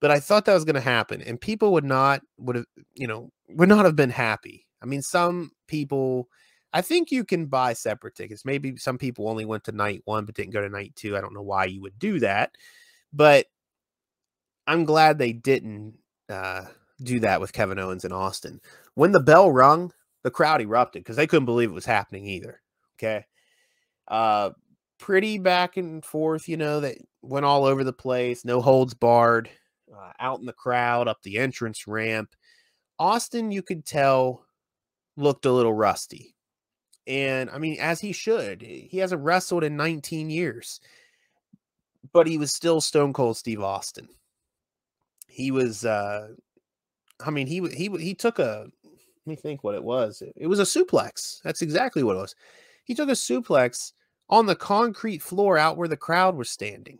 [0.00, 1.22] but I thought that was going to happen.
[1.22, 4.66] And people would not, would have, you know, would not have been happy.
[4.82, 6.28] I mean, some people,
[6.72, 8.44] I think you can buy separate tickets.
[8.44, 11.16] Maybe some people only went to night one, but didn't go to night two.
[11.16, 12.54] I don't know why you would do that.
[13.12, 13.46] But
[14.66, 15.98] I'm glad they didn't
[16.28, 16.66] uh,
[17.02, 18.60] do that with Kevin Owens and Austin.
[18.94, 22.60] When the bell rung, the crowd erupted because they couldn't believe it was happening either.
[22.98, 23.26] Okay.
[24.08, 24.50] Uh,
[24.98, 29.50] pretty back and forth, you know, that went all over the place, no holds barred,
[29.94, 32.34] uh, out in the crowd, up the entrance ramp.
[32.98, 34.46] Austin, you could tell,
[35.16, 36.34] looked a little rusty.
[37.06, 40.80] And I mean, as he should, he hasn't wrestled in 19 years.
[42.12, 44.08] but he was still Stone Cold Steve Austin.
[45.34, 46.28] He was, uh,
[47.18, 48.66] I mean, he he he took a.
[48.84, 50.22] Let me think what it was.
[50.36, 51.40] It, was a suplex.
[51.42, 52.36] That's exactly what it was.
[52.84, 53.92] He took a suplex
[54.28, 56.98] on the concrete floor out where the crowd was standing.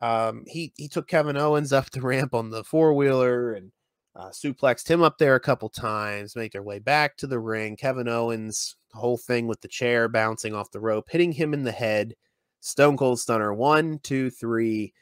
[0.00, 3.72] Um, he he took Kevin Owens up the ramp on the four wheeler and
[4.14, 6.36] uh, suplexed him up there a couple times.
[6.36, 7.74] Made their way back to the ring.
[7.74, 11.64] Kevin Owens, the whole thing with the chair bouncing off the rope, hitting him in
[11.64, 12.14] the head.
[12.60, 13.52] Stone Cold Stunner.
[13.52, 14.92] One, two, three.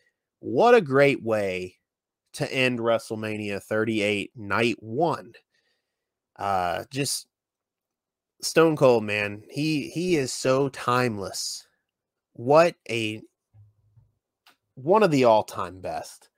[0.40, 1.77] What a great way
[2.34, 5.32] to end WrestleMania 38, night one.
[6.36, 7.26] Uh, just
[8.40, 9.42] Stone Cold, man.
[9.50, 11.66] He he is so timeless.
[12.34, 13.20] What a
[14.74, 16.30] one of the all-time best.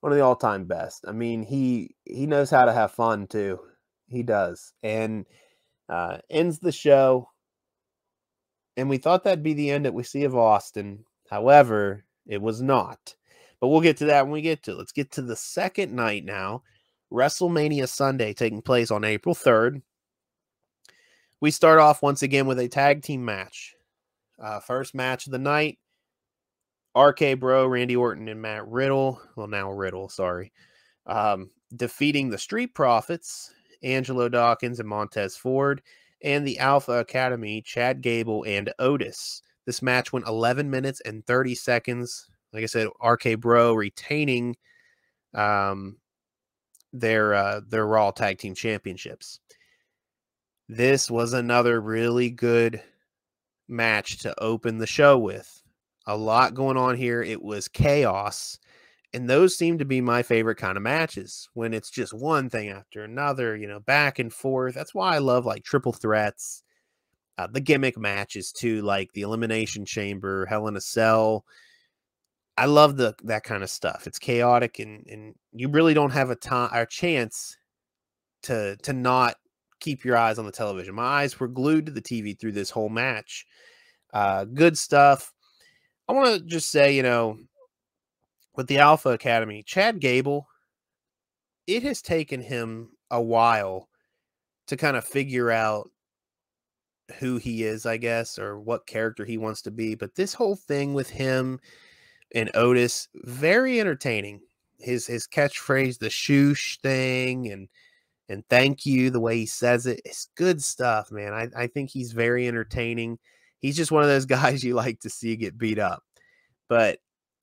[0.00, 1.04] One of the all-time best.
[1.06, 3.60] I mean, he he knows how to have fun too.
[4.08, 4.72] He does.
[4.82, 5.26] And
[5.88, 7.28] uh ends the show.
[8.76, 11.04] And we thought that'd be the end that we see of Austin.
[11.28, 13.14] However, it was not.
[13.60, 14.78] But we'll get to that when we get to it.
[14.78, 16.62] Let's get to the second night now.
[17.12, 19.82] WrestleMania Sunday taking place on April 3rd.
[21.40, 23.74] We start off once again with a tag team match.
[24.38, 25.78] Uh, first match of the night
[26.96, 29.20] RK Bro, Randy Orton, and Matt Riddle.
[29.36, 30.52] Well, now Riddle, sorry.
[31.06, 35.82] Um, defeating the Street Profits, Angelo Dawkins and Montez Ford,
[36.22, 39.42] and the Alpha Academy, Chad Gable and Otis.
[39.66, 42.28] This match went 11 minutes and 30 seconds.
[42.52, 44.56] Like I said, RK Bro retaining
[45.34, 45.96] um,
[46.92, 49.40] their uh, their Raw Tag Team Championships.
[50.68, 52.82] This was another really good
[53.68, 55.62] match to open the show with
[56.06, 57.22] a lot going on here.
[57.22, 58.58] It was chaos.
[59.12, 62.68] And those seem to be my favorite kind of matches when it's just one thing
[62.68, 64.74] after another, you know, back and forth.
[64.74, 66.62] That's why I love like triple threats,
[67.36, 71.44] uh, the gimmick matches too, like the Elimination Chamber, Hell in a Cell.
[72.60, 74.06] I love the that kind of stuff.
[74.06, 77.56] It's chaotic and and you really don't have a time or chance
[78.42, 79.36] to to not
[79.80, 80.94] keep your eyes on the television.
[80.94, 83.46] My eyes were glued to the TV through this whole match.
[84.12, 85.32] Uh, good stuff.
[86.06, 87.38] I want to just say, you know,
[88.54, 90.46] with the Alpha Academy, Chad Gable,
[91.66, 93.88] it has taken him a while
[94.66, 95.88] to kind of figure out
[97.20, 99.94] who he is, I guess, or what character he wants to be.
[99.94, 101.58] But this whole thing with him
[102.34, 104.40] and Otis, very entertaining.
[104.78, 107.68] His his catchphrase, the shoosh thing, and
[108.28, 111.34] and thank you, the way he says it, it's good stuff, man.
[111.34, 113.18] I, I think he's very entertaining
[113.60, 116.02] he's just one of those guys you like to see get beat up.
[116.68, 116.98] But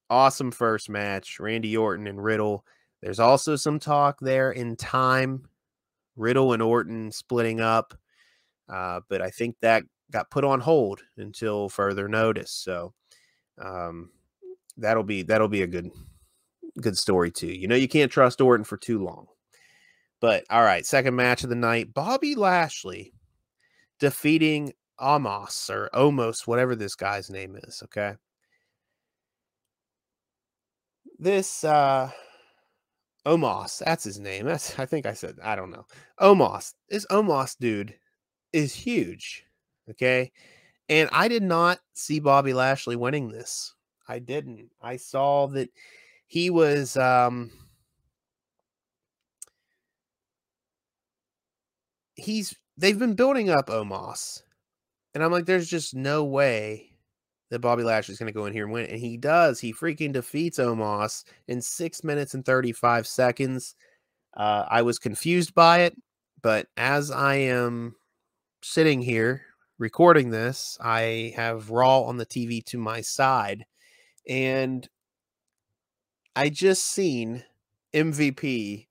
[0.10, 2.65] awesome first match, Randy Orton and Riddle.
[3.02, 5.45] There's also some talk there in time,
[6.15, 7.93] Riddle and Orton splitting up,
[8.67, 12.52] uh, but I think that got put on hold until further notice.
[12.52, 12.93] So
[13.62, 14.10] um,
[14.77, 15.89] that'll be that'll be a good
[16.81, 17.47] good story too.
[17.47, 19.27] You know, you can't trust Orton for too long.
[20.19, 23.13] But all right, second match of the night, Bobby Lashley
[23.99, 27.81] defeating Amos or Omos, whatever this guy's name is.
[27.85, 28.15] Okay.
[31.19, 32.11] This uh
[33.25, 34.45] Omos, that's his name.
[34.45, 35.85] That's I think I said I don't know.
[36.19, 36.73] Omos.
[36.89, 37.95] This Omos dude
[38.53, 39.45] is huge.
[39.89, 40.31] Okay.
[40.89, 43.75] And I did not see Bobby Lashley winning this.
[44.08, 44.70] I didn't.
[44.82, 45.70] I saw that
[46.28, 47.52] he was um
[52.15, 54.41] he's they've been building up Omos
[55.17, 56.91] and I'm like, there's just no way
[57.50, 58.86] that Bobby Lashley's going to go in here and win.
[58.86, 59.60] And he does.
[59.60, 63.76] He freaking defeats Omos in six minutes and 35 seconds.
[64.36, 65.96] Uh, I was confused by it,
[66.43, 67.96] but as I am
[68.62, 69.41] sitting here
[69.80, 73.66] recording this, I have Raw on the TV to my side.
[74.28, 74.88] And
[76.36, 77.43] I just seen
[77.93, 78.88] MVP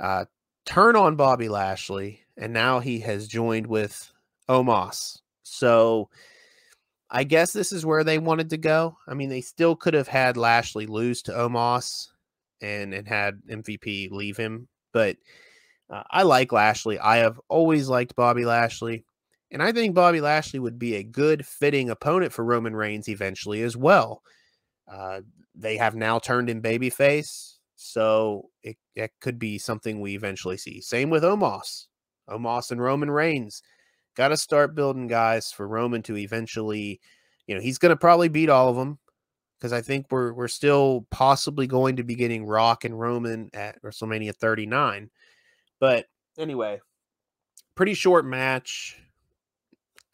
[0.00, 0.24] uh,
[0.66, 4.12] turn on Bobby Lashley, and now he has joined with
[4.48, 6.08] Omos so
[7.10, 8.96] I guess this is where they wanted to go.
[9.06, 12.08] I mean, they still could have had Lashley lose to Omos
[12.60, 15.16] and and had MVP leave him, but
[15.90, 16.98] uh, I like Lashley.
[16.98, 19.04] I have always liked Bobby Lashley,
[19.50, 23.62] and I think Bobby Lashley would be a good fitting opponent for Roman Reigns eventually
[23.62, 24.22] as well.
[24.90, 25.20] Uh,
[25.54, 30.80] they have now turned in babyface, so it, it could be something we eventually see.
[30.80, 31.86] Same with Omos,
[32.28, 33.62] Omos and Roman Reigns
[34.14, 37.00] Got to start building guys for Roman to eventually,
[37.48, 38.98] you know, he's going to probably beat all of them
[39.58, 43.82] because I think we're we're still possibly going to be getting Rock and Roman at
[43.82, 45.10] WrestleMania 39.
[45.80, 46.06] But
[46.38, 46.80] anyway,
[47.74, 48.96] pretty short match.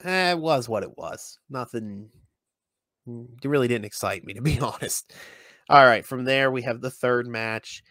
[0.03, 1.39] Eh, it was what it was.
[1.51, 2.09] Nothing
[3.07, 5.13] it really didn't excite me to be honest.
[5.69, 7.83] All right, from there we have the third match.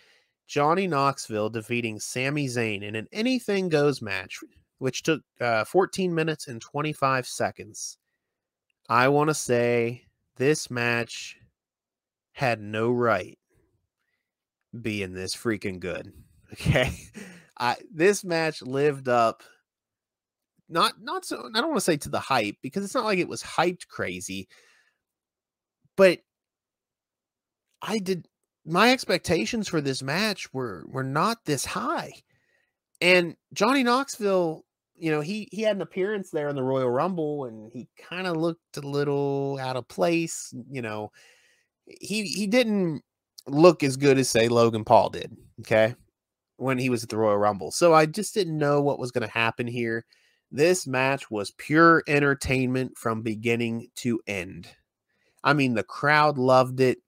[0.48, 4.40] Johnny Knoxville defeating Sami Zayn in an anything goes match,
[4.80, 7.98] which took uh, 14 minutes and 25 seconds.
[8.90, 10.06] I want to say
[10.38, 11.38] this match
[12.32, 13.38] had no right
[14.82, 16.12] being this freaking good.
[16.54, 16.92] Okay.
[17.60, 19.44] I this match lived up
[20.68, 23.20] not not so I don't want to say to the hype because it's not like
[23.20, 24.48] it was hyped crazy,
[26.00, 26.20] but
[27.82, 28.26] I did
[28.66, 32.14] my expectations for this match were were not this high.
[33.02, 34.64] And Johnny Knoxville,
[34.96, 38.28] you know, he he had an appearance there in the Royal Rumble and he kind
[38.28, 41.12] of looked a little out of place, you know.
[41.86, 43.02] He he didn't
[43.46, 45.96] look as good as say Logan Paul did, okay?
[46.56, 47.72] When he was at the Royal Rumble.
[47.72, 50.06] So I just didn't know what was going to happen here.
[50.50, 54.70] This match was pure entertainment from beginning to end.
[55.44, 57.00] I mean, the crowd loved it.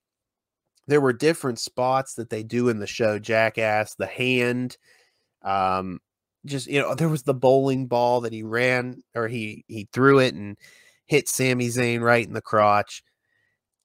[0.87, 4.77] There were different spots that they do in the show jackass the hand
[5.43, 5.99] um
[6.45, 10.19] just you know there was the bowling ball that he ran or he he threw
[10.19, 10.57] it and
[11.05, 13.03] hit Sami Zayn right in the crotch.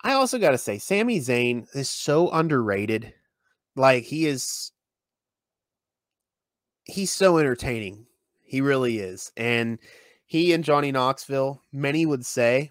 [0.05, 3.13] I also got to say Sami Zayn is so underrated.
[3.75, 4.73] Like he is
[6.85, 8.07] he's so entertaining.
[8.45, 9.33] He really is.
[9.37, 9.79] And
[10.27, 12.71] he and Johnny Knoxville many would say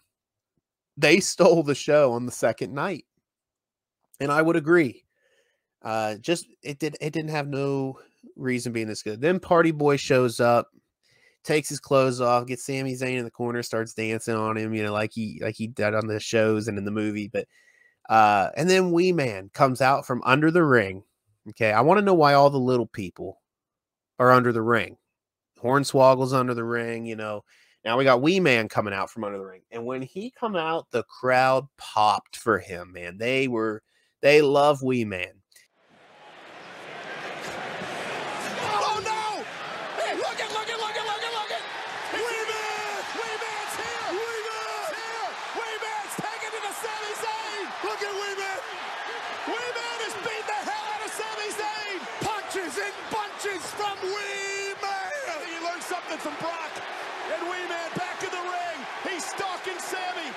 [0.98, 3.06] they stole the show on the second night
[4.20, 5.04] and I would agree.
[5.82, 8.00] Uh, just it did it didn't have no
[8.36, 9.22] reason being this good.
[9.22, 10.70] Then Party Boy shows up,
[11.44, 14.84] takes his clothes off, gets Sami Zayn in the corner, starts dancing on him, you
[14.84, 17.28] know, like he like he did on the shows and in the movie.
[17.28, 17.48] But
[18.10, 21.04] uh, and then Wee Man comes out from under the ring.
[21.50, 23.42] Okay, I want to know why all the little people
[24.18, 24.98] are under the ring.
[25.62, 27.44] Hornswoggle's under the ring, you know.
[27.86, 29.62] Now we got Wee Man coming out from under the ring.
[29.70, 33.20] And when he come out, the crowd popped for him, man.
[33.20, 33.84] They were
[34.24, 35.46] they love Wee Man.
[38.58, 39.46] Oh no!
[40.02, 41.62] Hey, look it, look it, look it, look it, look it!
[42.18, 43.06] Wee Man!
[43.22, 44.10] Wee Man's here!
[44.18, 45.30] Wee Man's here!
[45.54, 47.66] Wee Man's taking it to Sami Zayn!
[47.86, 48.60] Look at Wee Man!
[49.46, 52.02] Wee Man has beat the hell out of Sami Zayn!
[52.26, 55.14] Punches and bunches from Wee Man!
[55.30, 56.74] I think he learned something from Brock.
[57.26, 58.80] And Wee Man back in the ring.
[59.02, 60.30] He's stalking Sami.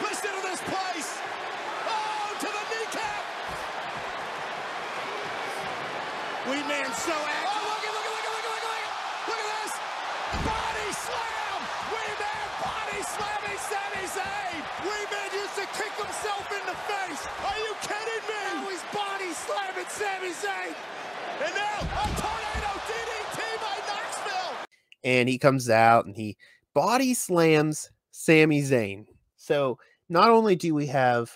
[0.00, 1.10] Listen to this place.
[1.84, 3.22] Oh, to the kneecap.
[6.48, 7.52] Wee Man's so active.
[7.52, 8.88] Oh, look at, look at, look at, look at, look at,
[9.28, 9.72] look at this.
[10.40, 11.58] Body slam.
[11.92, 14.60] Wee Man body slamming Sami Zayn.
[14.88, 17.22] Wee Man used to kick himself in the face.
[17.44, 18.40] Are you kidding me?
[18.56, 20.72] Now he's body slamming Sami Zayn.
[21.44, 24.64] And now a tornado DDT by Knoxville.
[25.20, 26.36] And he comes out and he
[26.74, 29.06] body slams Sami Zayn.
[29.36, 31.30] So not only do we have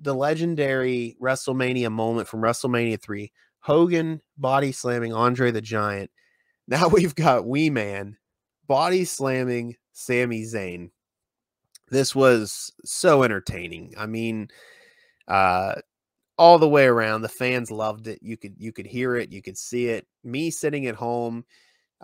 [0.00, 3.30] the legendary WrestleMania moment from WrestleMania 3,
[3.60, 6.10] Hogan body slamming Andre the Giant.
[6.66, 8.16] Now we've got Wee Man
[8.66, 10.92] body slamming Sami Zayn.
[11.90, 13.92] This was so entertaining.
[13.98, 14.48] I mean,
[15.28, 15.74] uh
[16.36, 18.18] all the way around the fans loved it.
[18.22, 20.06] You could you could hear it, you could see it.
[20.22, 21.44] Me sitting at home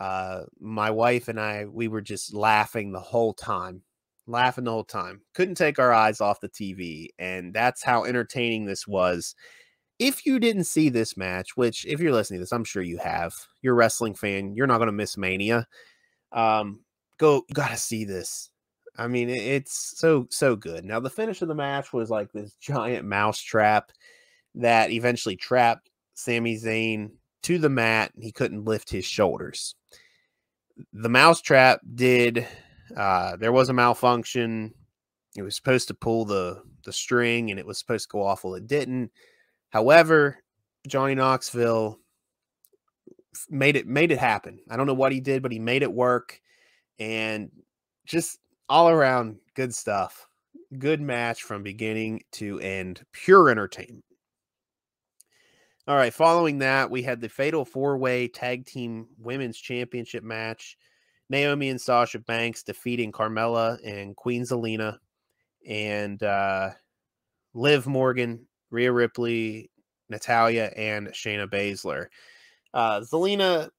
[0.01, 3.83] uh my wife and I we were just laughing the whole time
[4.27, 5.21] laughing the whole time.
[5.35, 9.35] Couldn't take our eyes off the TV and that's how entertaining this was.
[9.99, 12.99] If you didn't see this match which if you're listening to this I'm sure you
[12.99, 15.67] have you're a wrestling fan you're not going to miss Mania
[16.33, 16.81] um
[17.19, 18.51] go you got to see this.
[18.97, 20.85] I mean it's so so good.
[20.85, 23.93] Now the finish of the match was like this giant mouse trap
[24.55, 27.11] that eventually trapped Sami Zayn
[27.43, 29.75] to the mat and he couldn't lift his shoulders.
[30.93, 32.47] The mousetrap did
[32.97, 34.75] uh there was a malfunction.
[35.37, 38.45] It was supposed to pull the the string and it was supposed to go off.
[38.45, 39.11] Well it didn't.
[39.71, 40.39] However
[40.89, 41.99] johnny knoxville
[43.49, 44.61] made it made it happen.
[44.71, 46.41] I don't know what he did but he made it work.
[46.99, 47.51] And
[48.07, 48.39] just
[48.69, 50.27] all around good stuff.
[50.79, 53.05] Good match from beginning to end.
[53.13, 54.05] Pure entertainment
[55.91, 60.79] all right, following that, we had the Fatal Four Way Tag Team Women's Championship match.
[61.29, 64.99] Naomi and Sasha Banks defeating Carmella and Queen Zelina,
[65.69, 66.71] and uh,
[67.55, 69.73] Liv Morgan, Rhea Ripley,
[70.09, 72.07] Natalya, and Shayna Baszler.
[72.73, 73.71] Uh, Zelina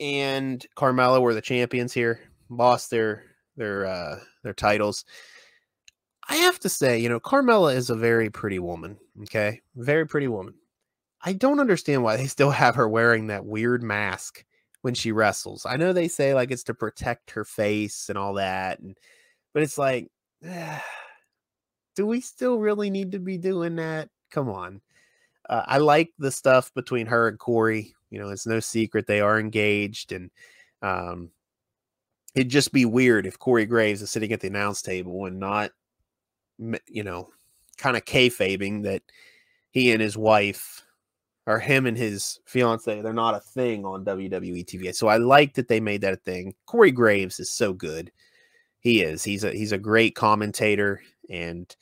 [0.00, 3.22] and Carmella were the champions here, lost their
[3.58, 5.04] their uh, their titles.
[6.26, 8.96] I have to say, you know, Carmella is a very pretty woman.
[9.24, 10.54] Okay, very pretty woman.
[11.22, 14.44] I don't understand why they still have her wearing that weird mask
[14.82, 15.66] when she wrestles.
[15.66, 18.96] I know they say like it's to protect her face and all that, and
[19.52, 20.10] but it's like
[21.96, 24.08] do we still really need to be doing that?
[24.30, 24.80] Come on.
[25.48, 27.94] Uh, I like the stuff between her and Corey.
[28.10, 30.30] You know, it's no secret they are engaged, and
[30.82, 31.30] um,
[32.34, 35.72] it'd just be weird if Corey Graves is sitting at the announce table and not,
[36.88, 37.28] you know,
[37.76, 39.02] kind of kayfabing that
[39.70, 40.82] he and his wife
[41.50, 44.94] or him and his fiance, they're not a thing on WWE TV.
[44.94, 46.54] So I like that they made that a thing.
[46.66, 48.12] Corey Graves is so good.
[48.78, 49.24] He is.
[49.24, 51.74] He's a he's a great commentator, and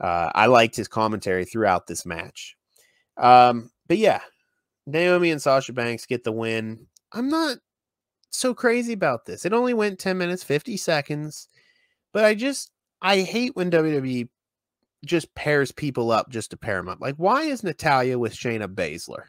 [0.00, 2.56] uh, I liked his commentary throughout this match.
[3.18, 4.20] Um, but yeah,
[4.86, 6.86] Naomi and Sasha Banks get the win.
[7.12, 7.58] I'm not
[8.30, 9.44] so crazy about this.
[9.44, 11.48] It only went 10 minutes, 50 seconds,
[12.12, 12.72] but I just
[13.02, 14.28] I hate when WWE
[15.04, 17.00] just pairs people up just to pair them up.
[17.00, 19.24] Like, why is Natalya with Shayna Baszler?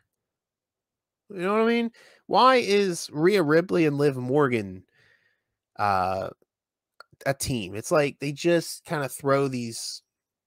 [1.29, 1.91] You know what I mean?
[2.25, 4.83] Why is Rhea Ripley and Liv Morgan
[5.77, 6.29] uh,
[7.25, 7.75] a team?
[7.75, 10.01] It's like they just kind of throw these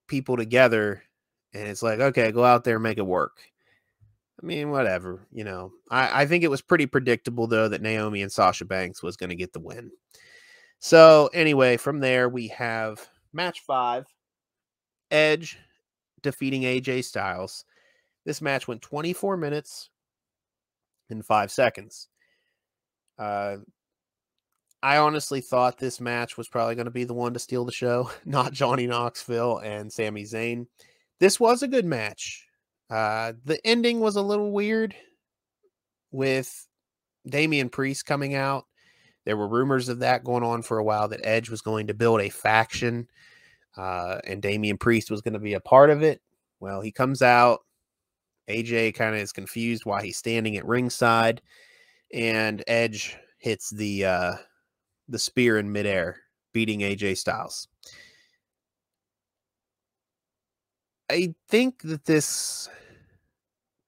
[0.08, 1.02] people together
[1.54, 3.38] and it's like, okay, go out there and make it work.
[4.42, 5.72] I mean, whatever, you know.
[5.90, 9.30] I, I think it was pretty predictable though that Naomi and Sasha Banks was going
[9.30, 9.92] to get the win.
[10.80, 14.04] So anyway, from there we have match five
[15.12, 15.58] Edge
[16.22, 17.64] defeating AJ Styles.
[18.24, 19.90] This match went 24 minutes
[21.10, 22.08] and five seconds.
[23.18, 23.58] Uh,
[24.82, 27.72] I honestly thought this match was probably going to be the one to steal the
[27.72, 30.66] show, not Johnny Knoxville and Sami Zayn.
[31.20, 32.46] This was a good match.
[32.90, 34.94] Uh, the ending was a little weird
[36.10, 36.66] with
[37.28, 38.64] Damian Priest coming out.
[39.24, 41.94] There were rumors of that going on for a while that Edge was going to
[41.94, 43.08] build a faction
[43.76, 46.20] uh, and Damian Priest was going to be a part of it.
[46.60, 47.60] Well, he comes out.
[48.48, 51.40] AJ kind of is confused why he's standing at ringside,
[52.12, 54.34] and Edge hits the uh,
[55.08, 56.18] the spear in midair,
[56.52, 57.68] beating AJ Styles.
[61.10, 62.68] I think that this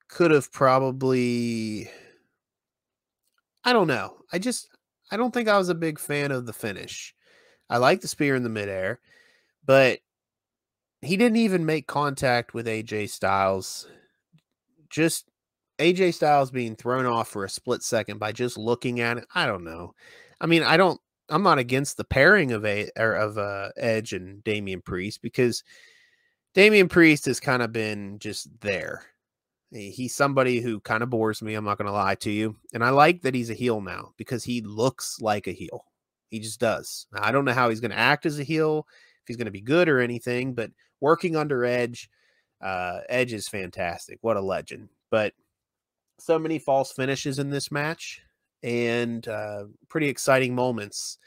[0.07, 1.89] could have probably
[3.65, 4.17] I don't know.
[4.31, 4.69] I just
[5.11, 7.13] I don't think I was a big fan of the finish.
[7.69, 8.99] I like the spear in the midair
[9.65, 9.99] but
[11.01, 13.87] he didn't even make contact with AJ Styles.
[14.89, 15.29] Just
[15.79, 19.25] AJ Styles being thrown off for a split second by just looking at it.
[19.33, 19.93] I don't know.
[20.39, 20.99] I mean, I don't.
[21.29, 25.63] I'm not against the pairing of a or of uh, Edge and Damian Priest because
[26.53, 29.03] Damian Priest has kind of been just there.
[29.71, 31.55] He's somebody who kind of bores me.
[31.55, 34.13] I'm not going to lie to you, and I like that he's a heel now
[34.17, 35.83] because he looks like a heel.
[36.29, 37.07] He just does.
[37.13, 38.87] I don't know how he's going to act as a heel
[39.25, 40.69] if he's going to be good or anything, but
[41.01, 42.11] working under Edge,
[42.61, 44.19] uh, Edge is fantastic.
[44.21, 44.89] What a legend.
[45.09, 45.33] But
[46.19, 48.21] so many false finishes in this match
[48.61, 51.17] and uh, pretty exciting moments.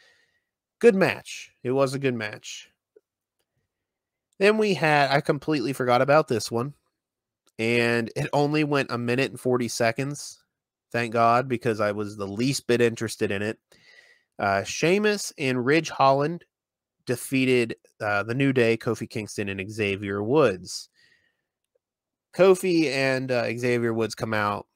[0.79, 1.51] Good match.
[1.65, 2.71] It was a good match.
[4.39, 6.75] Then we had, I completely forgot about this one.
[7.59, 10.41] And it only went a minute and 40 seconds.
[10.93, 13.59] Thank God, because I was the least bit interested in it.
[14.39, 16.45] Uh, Sheamus and Ridge Holland
[17.09, 20.91] defeated uh, the New Day, Kofi Kingston, and Xavier Woods.
[22.37, 24.67] Kofi and uh, Xavier Woods come out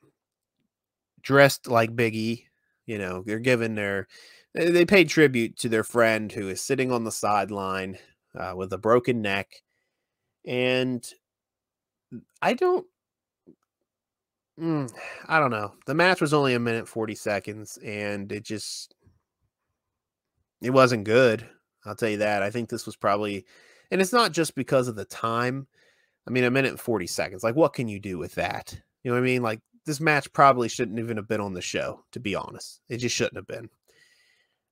[1.20, 2.46] dressed like Biggie.
[2.86, 4.08] You know, they're giving their
[4.54, 7.98] they paid tribute to their friend who is sitting on the sideline
[8.34, 9.52] uh, with a broken neck,
[10.46, 11.06] and
[12.40, 12.86] I don't.
[14.58, 14.90] Mm,
[15.28, 15.74] I don't know.
[15.86, 18.94] The match was only a minute 40 seconds and it just
[20.62, 21.48] it wasn't good.
[21.84, 22.42] I'll tell you that.
[22.42, 23.44] I think this was probably,
[23.90, 25.66] and it's not just because of the time.
[26.26, 27.42] I mean, a minute and 40 seconds.
[27.42, 28.78] Like, what can you do with that?
[29.02, 29.42] You know what I mean?
[29.42, 32.80] Like, this match probably shouldn't even have been on the show, to be honest.
[32.88, 33.68] It just shouldn't have been.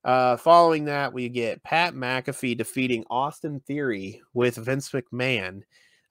[0.04, 5.62] Uh, following that, we get Pat McAfee defeating Austin Theory with Vince McMahon.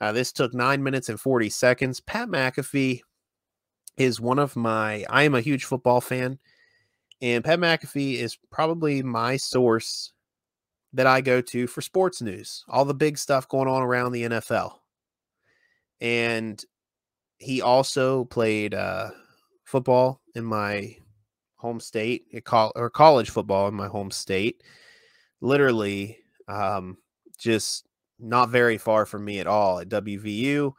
[0.02, 2.00] Uh, this took nine minutes and 40 seconds.
[2.00, 3.02] Pat McAfee
[3.98, 6.40] is one of my, I am a huge football fan,
[7.22, 10.14] and Pat McAfee is probably my source
[10.94, 14.24] that I go to for sports news, all the big stuff going on around the
[14.24, 14.74] NFL.
[16.02, 16.64] And
[17.38, 19.10] he also played uh,
[19.66, 20.96] football in my
[21.56, 24.64] home state, or college football in my home state.
[25.42, 26.18] Literally,
[26.48, 26.98] um,
[27.38, 27.86] just
[28.20, 30.74] not very far from me at all at WVU.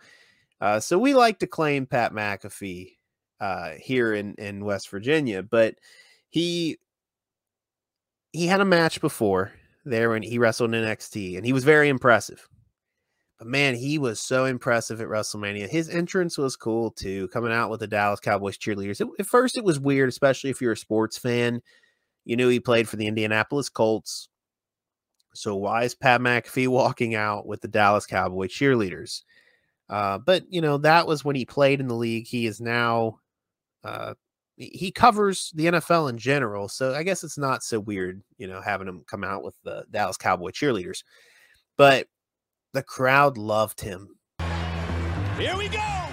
[0.61, 2.97] Uh, so we like to claim Pat McAfee
[3.41, 5.77] uh, here in in West Virginia, but
[6.29, 6.79] he
[8.33, 9.53] he had a match before
[9.85, 12.49] there when he wrestled in NXT, and he was very impressive.
[13.39, 15.69] But man, he was so impressive at WrestleMania.
[15.69, 19.01] His entrance was cool too, coming out with the Dallas Cowboys cheerleaders.
[19.01, 21.63] It, at first, it was weird, especially if you're a sports fan.
[22.25, 24.29] You knew he played for the Indianapolis Colts.
[25.33, 29.23] So why is Pat McAfee walking out with the Dallas Cowboy cheerleaders?
[29.89, 32.27] Uh, but you know that was when he played in the league.
[32.27, 33.21] He is now
[33.83, 34.15] uh,
[34.61, 38.61] he covers the NFL in general, so I guess it's not so weird, you know,
[38.61, 41.03] having him come out with the Dallas Cowboy cheerleaders.
[41.79, 42.09] But
[42.75, 44.17] the crowd loved him.
[45.39, 46.10] Here we go.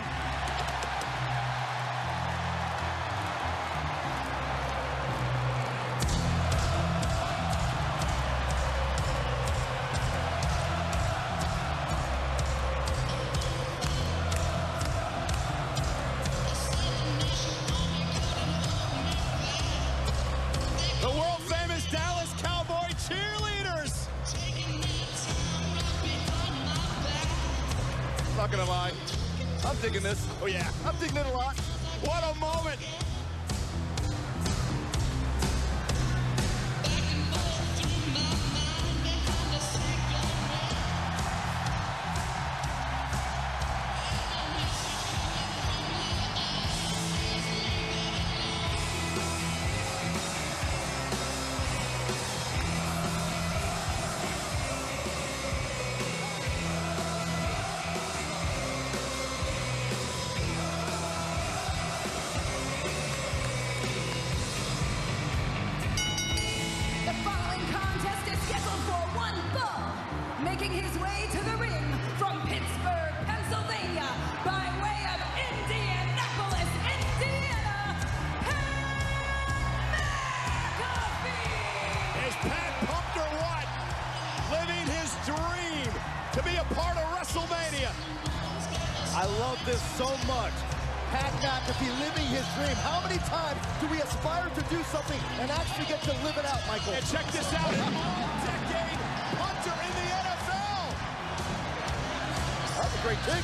[103.15, 103.43] Kick.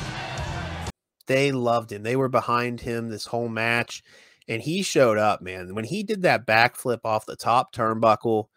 [1.26, 2.02] They loved him.
[2.02, 4.02] They were behind him this whole match,
[4.48, 5.74] and he showed up, man.
[5.74, 8.48] When he did that backflip off the top turnbuckle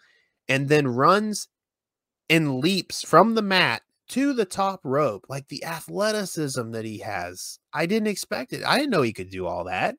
[0.50, 1.48] and then runs
[2.30, 7.60] and leaps from the mat to the top rope, like the athleticism that he has.
[7.74, 8.64] I didn't expect it.
[8.66, 9.96] I didn't know he could do all that.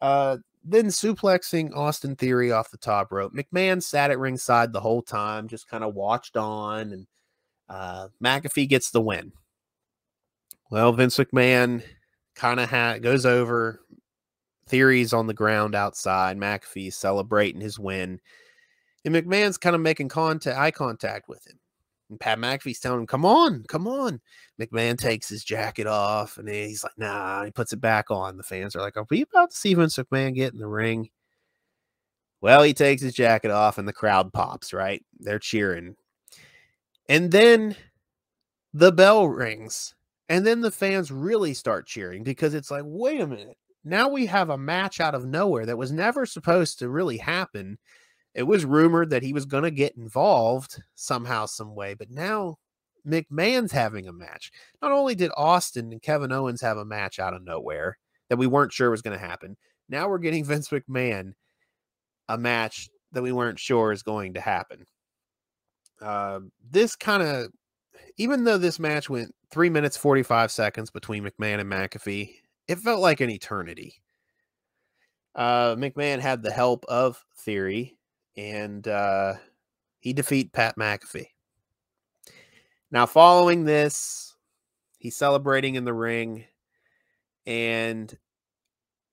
[0.00, 3.32] Uh, then suplexing Austin Theory off the top rope.
[3.34, 7.06] McMahon sat at ringside the whole time, just kind of watched on, and
[7.68, 9.32] uh, McAfee gets the win.
[10.70, 11.82] Well, Vince McMahon
[12.36, 13.80] kind of ha- goes over.
[14.68, 16.36] Theory's on the ground outside.
[16.36, 18.20] McAfee's celebrating his win.
[19.04, 21.58] And McMahon's kind of making contact, eye contact with him.
[22.08, 24.20] And Pat McAfee's telling him, come on, come on.
[24.60, 28.36] McMahon takes his jacket off and he's like, nah, he puts it back on.
[28.36, 31.10] The fans are like, are we about to see Vince McMahon get in the ring?
[32.40, 35.04] Well, he takes his jacket off and the crowd pops, right?
[35.18, 35.96] They're cheering.
[37.08, 37.76] And then
[38.72, 39.94] the bell rings.
[40.30, 43.56] And then the fans really start cheering because it's like, wait a minute.
[43.84, 47.78] Now we have a match out of nowhere that was never supposed to really happen.
[48.32, 52.58] It was rumored that he was going to get involved somehow, some way, but now
[53.04, 54.52] McMahon's having a match.
[54.80, 58.46] Not only did Austin and Kevin Owens have a match out of nowhere that we
[58.46, 59.56] weren't sure was going to happen,
[59.88, 61.32] now we're getting Vince McMahon
[62.28, 64.84] a match that we weren't sure is going to happen.
[66.00, 66.38] Uh,
[66.70, 67.48] this kind of,
[68.16, 72.34] even though this match went three minutes, 45 seconds between McMahon and McAfee,
[72.68, 74.00] it felt like an eternity.
[75.34, 77.98] Uh, McMahon had the help of Theory,
[78.36, 79.34] and uh,
[79.98, 81.28] he defeat Pat McAfee.
[82.90, 84.36] Now, following this,
[84.98, 86.44] he's celebrating in the ring,
[87.46, 88.16] and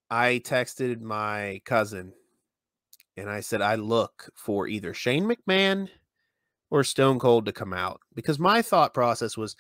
[0.09, 2.13] I texted my cousin
[3.17, 5.89] and I said, I look for either Shane McMahon
[6.69, 9.55] or Stone Cold to come out because my thought process was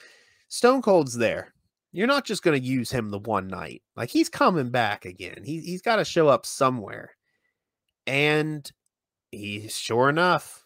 [0.49, 1.53] Stone Cold's there.
[1.91, 3.81] You're not just going to use him the one night.
[3.95, 5.41] Like he's coming back again.
[5.43, 7.11] He, he's got to show up somewhere.
[8.05, 8.69] And
[9.31, 10.65] he, sure enough,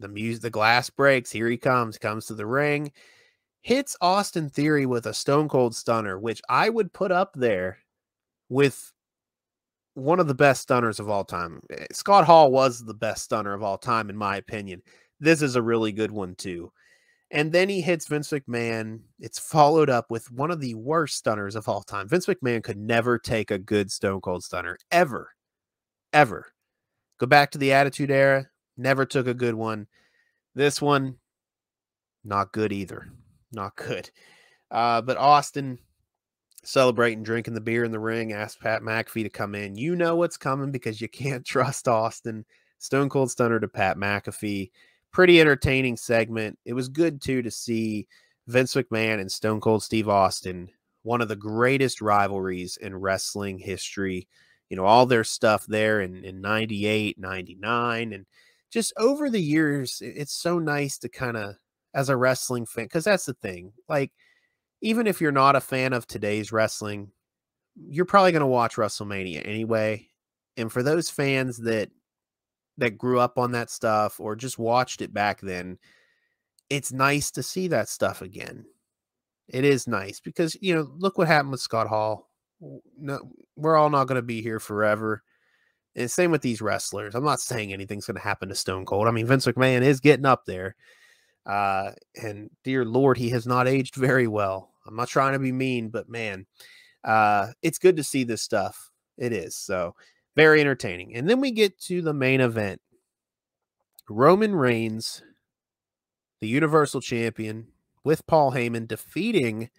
[0.00, 1.30] the music, the glass breaks.
[1.30, 2.92] Here he comes, comes to the ring,
[3.62, 7.78] hits Austin Theory with a Stone Cold Stunner, which I would put up there
[8.48, 8.92] with
[9.94, 11.60] one of the best stunners of all time.
[11.70, 14.82] Eh, Scott Hall was the best stunner of all time, in my opinion.
[15.18, 16.72] This is a really good one, too.
[17.30, 19.00] And then he hits Vince McMahon.
[19.20, 22.08] It's followed up with one of the worst stunners of all time.
[22.08, 25.30] Vince McMahon could never take a good Stone Cold Stunner, ever,
[26.12, 26.52] ever.
[27.18, 29.86] Go back to the Attitude Era, never took a good one.
[30.54, 31.18] This one,
[32.24, 33.12] not good either.
[33.52, 34.10] Not good.
[34.70, 35.78] Uh, but Austin
[36.64, 39.76] celebrating, drinking the beer in the ring, asked Pat McAfee to come in.
[39.76, 42.44] You know what's coming because you can't trust Austin.
[42.78, 44.70] Stone Cold Stunner to Pat McAfee.
[45.12, 46.58] Pretty entertaining segment.
[46.64, 48.06] It was good too to see
[48.46, 50.70] Vince McMahon and Stone Cold Steve Austin,
[51.02, 54.28] one of the greatest rivalries in wrestling history.
[54.68, 58.24] You know, all their stuff there in, in 98, 99, and
[58.70, 61.56] just over the years, it's so nice to kind of,
[61.92, 63.72] as a wrestling fan, because that's the thing.
[63.88, 64.12] Like,
[64.80, 67.10] even if you're not a fan of today's wrestling,
[67.74, 70.08] you're probably going to watch WrestleMania anyway.
[70.56, 71.90] And for those fans that
[72.78, 75.78] that grew up on that stuff or just watched it back then,
[76.68, 78.64] it's nice to see that stuff again.
[79.48, 82.30] It is nice because you know, look what happened with Scott Hall.
[82.98, 83.20] No,
[83.56, 85.22] we're all not going to be here forever.
[85.96, 87.14] And same with these wrestlers.
[87.14, 89.08] I'm not saying anything's going to happen to Stone Cold.
[89.08, 90.76] I mean, Vince McMahon is getting up there.
[91.46, 91.90] Uh,
[92.22, 94.72] and dear Lord, he has not aged very well.
[94.86, 96.46] I'm not trying to be mean, but man,
[97.02, 98.90] uh, it's good to see this stuff.
[99.18, 99.56] It is.
[99.56, 99.94] So
[100.36, 101.14] very entertaining.
[101.14, 102.80] And then we get to the main event
[104.08, 105.22] Roman Reigns,
[106.40, 107.68] the Universal Champion,
[108.04, 109.70] with Paul Heyman defeating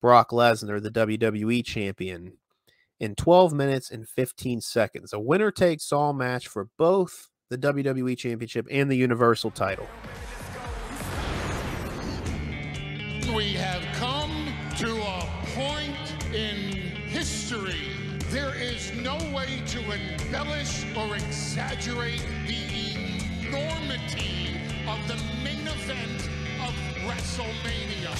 [0.00, 2.34] Brock Lesnar, the WWE Champion,
[3.00, 5.12] in 12 minutes and 15 seconds.
[5.12, 9.86] A winner takes all match for both the WWE Championship and the Universal title.
[13.34, 13.87] We have
[20.98, 22.96] or exaggerate the
[23.46, 26.28] enormity of the main event
[26.60, 26.74] of
[27.06, 28.16] WrestleMania.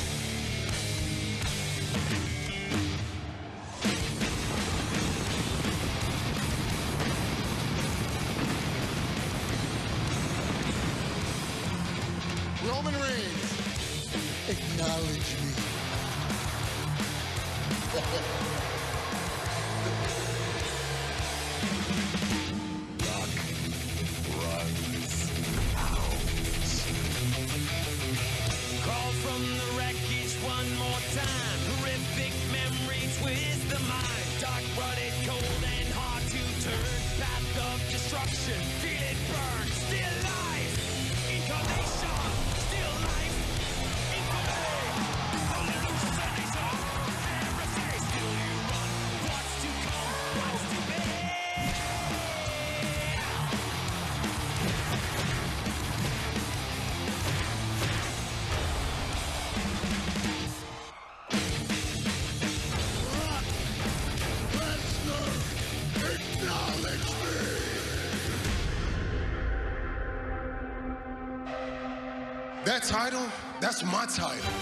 [72.79, 73.27] That title,
[73.59, 74.53] that's my title.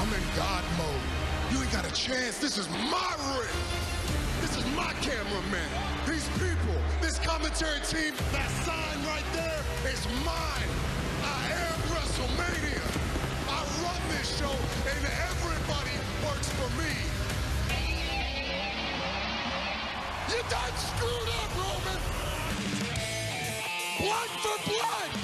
[0.00, 1.00] I'm in God mode.
[1.52, 2.38] You ain't got a chance.
[2.38, 3.62] This is my ring.
[4.40, 5.70] This is my cameraman.
[6.08, 10.70] These people, this commentary team, that sign right there is mine.
[11.22, 12.82] I am WrestleMania.
[13.46, 14.50] I run this show,
[14.90, 14.98] and
[15.30, 15.94] everybody
[16.26, 16.90] works for me.
[20.34, 22.00] You done screwed up, Roman.
[24.00, 25.19] Blood for blood.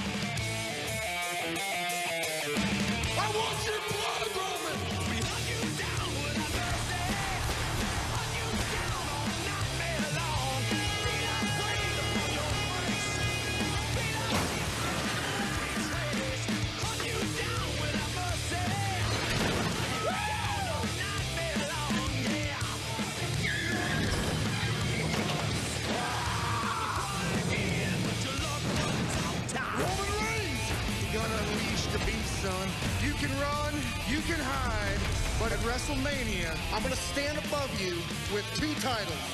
[33.27, 33.75] Can run,
[34.09, 35.01] you can hide,
[35.41, 37.99] but at WrestleMania, I'm gonna stand above you
[38.31, 39.27] with two titles.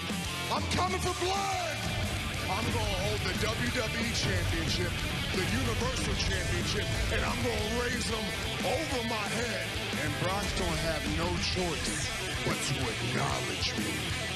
[0.49, 1.76] I'm coming for blood!
[2.49, 4.93] I'm gonna hold the WWE Championship,
[5.36, 8.24] the Universal Championship, and I'm gonna raise them
[8.64, 9.66] over my head.
[10.05, 12.09] And Brock's gonna have no choice
[12.45, 13.76] but to acknowledge.
[13.76, 14.32] Me!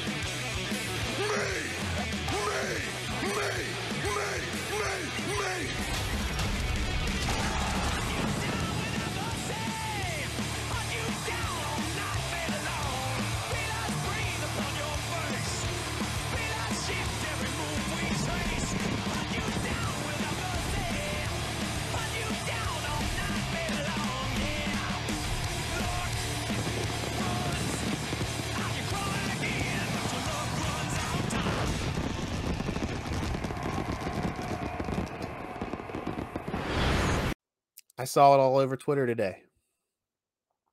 [38.07, 39.42] Saw it all over Twitter today.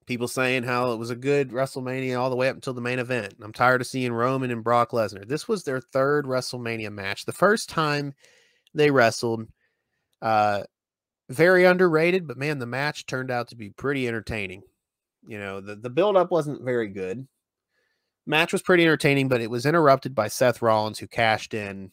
[0.06, 3.00] People saying how it was a good WrestleMania all the way up until the main
[3.00, 3.36] event.
[3.42, 5.28] I'm tired of seeing Roman and Brock Lesnar.
[5.28, 7.26] This was their third WrestleMania match.
[7.26, 8.14] The first time
[8.74, 9.48] they wrestled,
[10.22, 10.64] uh,
[11.30, 14.64] very underrated, but man, the match turned out to be pretty entertaining.
[15.26, 17.28] You know, the, the build up wasn't very good.
[18.26, 21.92] Match was pretty entertaining, but it was interrupted by Seth Rollins, who cashed in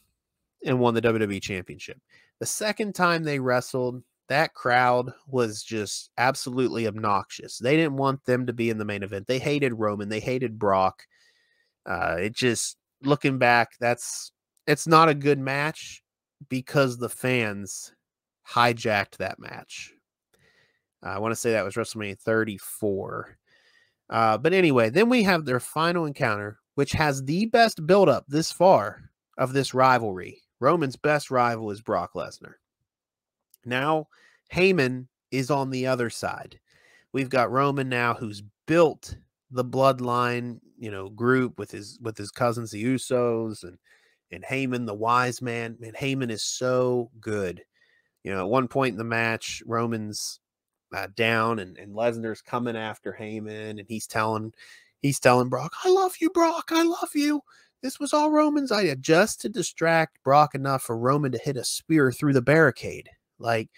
[0.64, 1.99] and won the WWE Championship.
[2.38, 7.59] The second time they wrestled, that crowd was just absolutely obnoxious.
[7.59, 9.26] They didn't want them to be in the main event.
[9.26, 11.03] They hated Roman, they hated Brock.
[11.85, 14.31] Uh, it just looking back, that's
[14.68, 16.05] it's not a good match
[16.49, 17.93] because the fans
[18.49, 19.93] hijacked that match.
[21.03, 23.37] I want to say that was WrestleMania 34.
[24.11, 28.53] Uh, but anyway, then we have their final encounter, which has the best buildup this
[28.53, 30.41] far of this rivalry.
[30.61, 32.55] Roman's best rival is Brock Lesnar.
[33.65, 34.09] Now,
[34.53, 36.59] Heyman is on the other side.
[37.13, 39.17] We've got Roman now who's built
[39.51, 43.79] the bloodline, you know, group with his with his cousins the Usos and
[44.33, 45.77] and Heyman, the wise man.
[45.81, 47.63] Man, Heyman is so good.
[48.23, 50.41] You know, at one point in the match, Roman's
[50.95, 54.53] uh, down and, and Lesnar's coming after Heyman and he's telling
[55.01, 57.41] he's telling Brock, I love you, Brock, I love you.
[57.83, 61.65] This was all Roman's idea just to distract Brock enough for Roman to hit a
[61.65, 63.09] spear through the barricade.
[63.41, 63.68] Like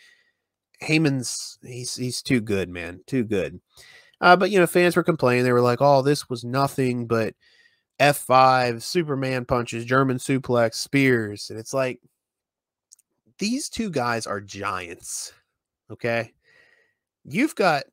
[0.83, 3.01] Heyman's he's he's too good, man.
[3.07, 3.61] Too good.
[4.21, 5.45] Uh, but you know, fans were complaining.
[5.45, 7.35] They were like, "Oh, this was nothing but
[8.01, 12.01] F5, Superman punches, German suplex, spears." And it's like
[13.39, 15.33] these two guys are giants.
[15.91, 16.33] Okay?
[17.25, 17.85] You've got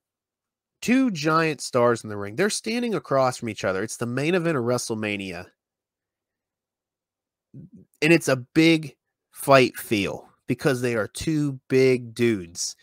[0.82, 2.36] two giant stars in the ring.
[2.36, 3.84] They're standing across from each other.
[3.84, 5.45] It's the main event of WrestleMania.
[8.01, 8.95] And it's a big
[9.32, 12.76] fight feel because they are two big dudes.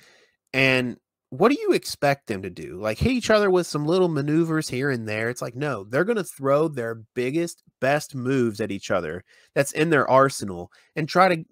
[0.54, 0.96] And
[1.30, 2.78] what do you expect them to do?
[2.80, 5.28] Like hit each other with some little maneuvers here and there?
[5.28, 9.24] It's like, no, they're going to throw their biggest, best moves at each other
[9.56, 11.44] that's in their arsenal and try to,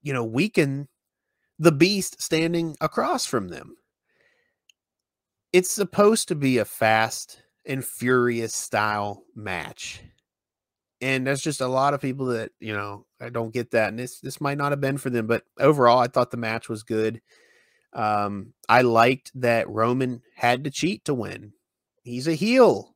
[0.00, 0.88] you know, weaken
[1.58, 3.74] the beast standing across from them.
[5.52, 10.02] It's supposed to be a fast and furious style match.
[11.00, 13.88] And there's just a lot of people that, you know, I don't get that.
[13.88, 16.68] And this this might not have been for them, but overall I thought the match
[16.68, 17.20] was good.
[17.92, 21.52] Um, I liked that Roman had to cheat to win.
[22.02, 22.94] He's a heel.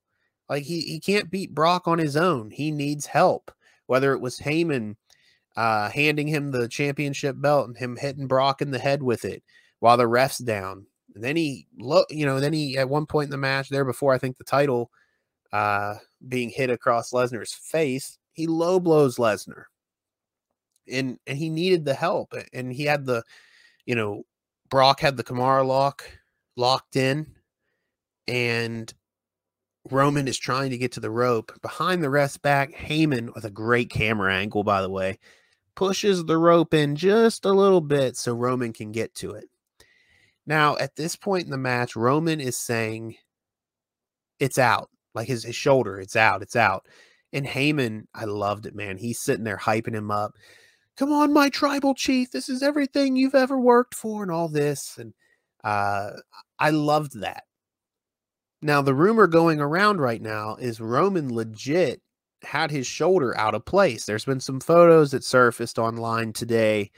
[0.48, 2.50] Like he, he can't beat Brock on his own.
[2.50, 3.50] He needs help.
[3.86, 4.96] Whether it was Heyman
[5.56, 9.42] uh, handing him the championship belt and him hitting Brock in the head with it
[9.80, 10.86] while the ref's down.
[11.14, 13.84] And then he, lo- you know, then he at one point in the match there
[13.84, 14.90] before I think the title
[15.52, 15.94] uh,
[16.28, 19.64] being hit across Lesnar's face, he low blows Lesnar,
[20.90, 23.22] and and he needed the help, and he had the,
[23.86, 24.24] you know,
[24.70, 26.04] Brock had the Kimura lock
[26.56, 27.26] locked in,
[28.26, 28.92] and
[29.90, 32.72] Roman is trying to get to the rope behind the rest back.
[32.72, 35.18] Heyman with a great camera angle, by the way,
[35.74, 39.48] pushes the rope in just a little bit so Roman can get to it.
[40.46, 43.16] Now, at this point in the match, Roman is saying
[44.38, 46.86] it's out, like his, his shoulder, it's out, it's out.
[47.32, 48.96] And Heyman, I loved it, man.
[48.96, 50.32] He's sitting there hyping him up.
[50.96, 52.30] Come on, my tribal chief.
[52.30, 54.96] This is everything you've ever worked for, and all this.
[54.96, 55.12] And
[55.64, 56.10] uh,
[56.58, 57.44] I loved that.
[58.62, 62.00] Now, the rumor going around right now is Roman legit
[62.44, 64.04] had his shoulder out of place.
[64.04, 66.90] There's been some photos that surfaced online today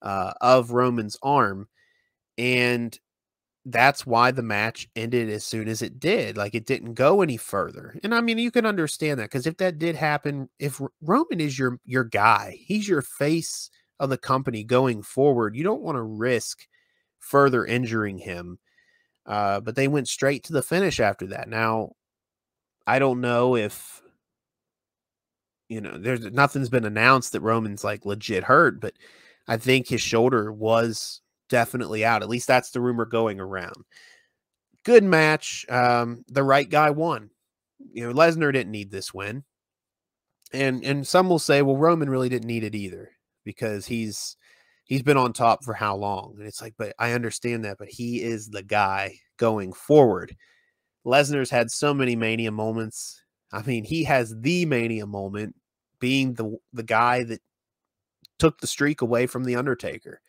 [0.00, 1.68] uh, of Roman's arm,
[2.38, 2.98] and
[3.64, 6.36] that's why the match ended as soon as it did.
[6.36, 7.96] Like it didn't go any further.
[8.02, 11.58] And I mean, you can understand that because if that did happen, if Roman is
[11.58, 15.54] your your guy, he's your face of the company going forward.
[15.54, 16.66] You don't want to risk
[17.20, 18.58] further injuring him.
[19.24, 21.48] Uh, but they went straight to the finish after that.
[21.48, 21.92] Now,
[22.86, 24.02] I don't know if
[25.68, 28.92] you know, there's nothing's been announced that Roman's like legit hurt, but
[29.48, 31.22] I think his shoulder was
[31.52, 32.22] definitely out.
[32.22, 33.84] At least that's the rumor going around.
[34.84, 35.66] Good match.
[35.68, 37.28] Um, the right guy won.
[37.92, 39.44] You know, Lesnar didn't need this win.
[40.50, 43.10] And and some will say, well, Roman really didn't need it either
[43.44, 44.36] because he's
[44.84, 46.36] he's been on top for how long?
[46.38, 50.34] And it's like, but I understand that, but he is the guy going forward.
[51.04, 53.22] Lesnar's had so many mania moments.
[53.52, 55.54] I mean, he has the mania moment
[56.00, 57.42] being the the guy that
[58.38, 60.22] took the streak away from the Undertaker.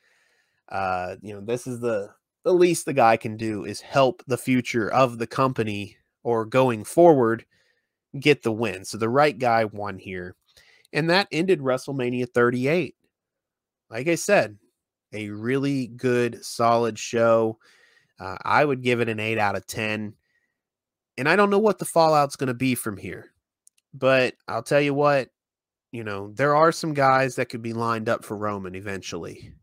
[0.74, 2.10] Uh, you know, this is the
[2.44, 6.84] the least the guy can do is help the future of the company or going
[6.84, 7.46] forward
[8.20, 8.84] get the win.
[8.84, 10.36] So the right guy won here.
[10.92, 12.96] And that ended WrestleMania 38.
[13.90, 14.58] Like I said,
[15.14, 17.58] a really good, solid show.
[18.20, 20.14] Uh, I would give it an 8 out of 10.
[21.18, 23.32] And I don't know what the fallout's going to be from here.
[23.94, 25.30] But I'll tell you what,
[25.92, 29.54] you know, there are some guys that could be lined up for Roman eventually.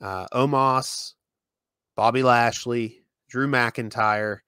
[0.00, 1.14] Uh, Omos,
[1.96, 4.38] Bobby Lashley, Drew McIntyre,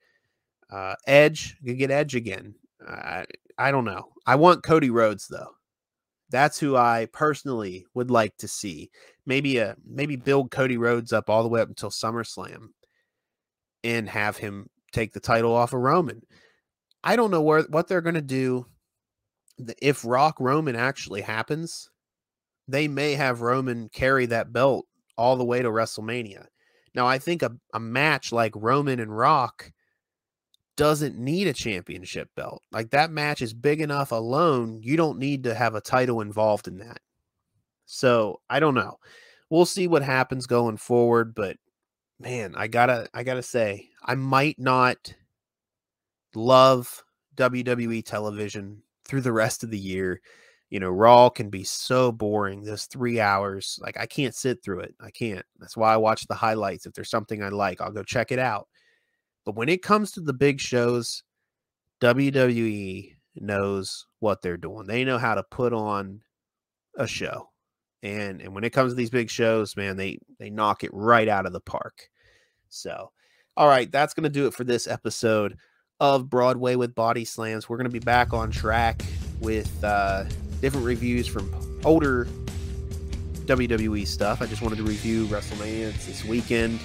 [0.70, 1.56] uh, Edge.
[1.62, 2.54] You get Edge again.
[2.86, 3.24] I
[3.56, 4.08] I don't know.
[4.26, 5.54] I want Cody Rhodes though.
[6.30, 8.90] That's who I personally would like to see.
[9.26, 12.68] Maybe a maybe build Cody Rhodes up all the way up until SummerSlam
[13.82, 16.22] and have him take the title off of Roman.
[17.02, 18.66] I don't know where what they're going to do
[19.80, 21.90] if Rock Roman actually happens.
[22.68, 24.86] They may have Roman carry that belt
[25.18, 26.46] all the way to WrestleMania.
[26.94, 29.72] Now, I think a, a match like Roman and Rock
[30.76, 32.62] doesn't need a championship belt.
[32.70, 34.80] Like that match is big enough alone.
[34.82, 37.00] You don't need to have a title involved in that.
[37.84, 38.98] So I don't know.
[39.50, 41.56] We'll see what happens going forward, but
[42.20, 45.14] man, I gotta I gotta say, I might not
[46.34, 47.02] love
[47.36, 50.20] WWE television through the rest of the year.
[50.70, 52.62] You know, Raw can be so boring.
[52.62, 54.94] Those three hours, like I can't sit through it.
[55.00, 55.44] I can't.
[55.58, 56.84] That's why I watch the highlights.
[56.84, 58.68] If there's something I like, I'll go check it out.
[59.46, 61.22] But when it comes to the big shows,
[62.02, 64.86] WWE knows what they're doing.
[64.86, 66.20] They know how to put on
[66.98, 67.48] a show.
[68.02, 71.28] And and when it comes to these big shows, man, they they knock it right
[71.28, 72.10] out of the park.
[72.68, 73.10] So,
[73.56, 75.56] all right, that's going to do it for this episode
[75.98, 77.68] of Broadway with Bodyslams.
[77.68, 79.02] We're going to be back on track
[79.40, 80.24] with uh
[80.60, 81.52] different reviews from
[81.84, 82.26] older
[83.46, 84.42] WWE stuff.
[84.42, 86.80] I just wanted to review WrestleMania this weekend.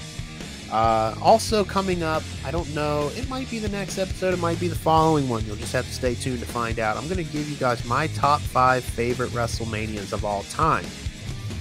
[0.72, 4.60] Uh, also coming up, I don't know, it might be the next episode, it might
[4.60, 5.46] be the following one.
[5.46, 6.98] You'll just have to stay tuned to find out.
[6.98, 10.86] I'm going to give you guys my top five favorite WrestleManias of all time.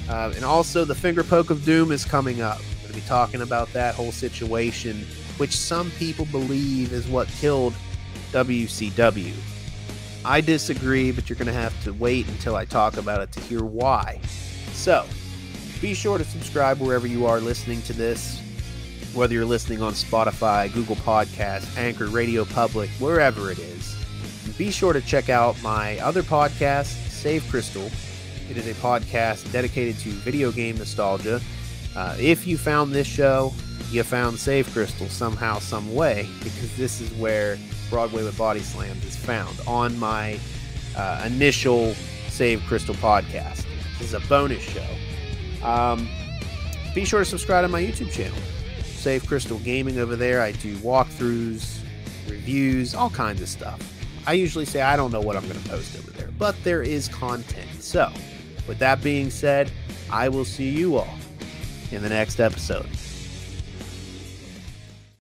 [0.09, 2.59] Uh, and also, the finger poke of doom is coming up.
[2.59, 5.07] I'm going to be talking about that whole situation,
[5.37, 7.75] which some people believe is what killed
[8.33, 9.35] WCW.
[10.25, 13.41] I disagree, but you're going to have to wait until I talk about it to
[13.41, 14.21] hear why.
[14.73, 15.07] So,
[15.81, 18.43] be sure to subscribe wherever you are listening to this
[19.15, 23.95] whether you're listening on Spotify, Google Podcasts, Anchor, Radio Public, wherever it is.
[24.57, 27.91] Be sure to check out my other podcast, Save Crystal.
[28.51, 31.41] It is a podcast dedicated to video game nostalgia.
[31.95, 33.53] Uh, if you found this show,
[33.91, 37.59] you found Save Crystal somehow, some way, because this is where
[37.91, 40.39] Broadway with Bodyslams is found on my
[40.97, 41.95] uh, initial
[42.29, 43.65] Save Crystal podcast.
[43.99, 45.67] This is a bonus show.
[45.67, 46.09] Um,
[46.95, 48.39] be sure to subscribe to my YouTube channel.
[48.83, 50.41] Save Crystal Gaming over there.
[50.41, 51.79] I do walkthroughs,
[52.29, 53.81] reviews, all kinds of stuff.
[54.27, 56.83] I usually say I don't know what I'm going to post over there, but there
[56.83, 57.69] is content.
[57.81, 58.13] So,
[58.69, 59.71] with that being said,
[60.11, 61.19] I will see you all
[61.91, 62.87] in the next episode.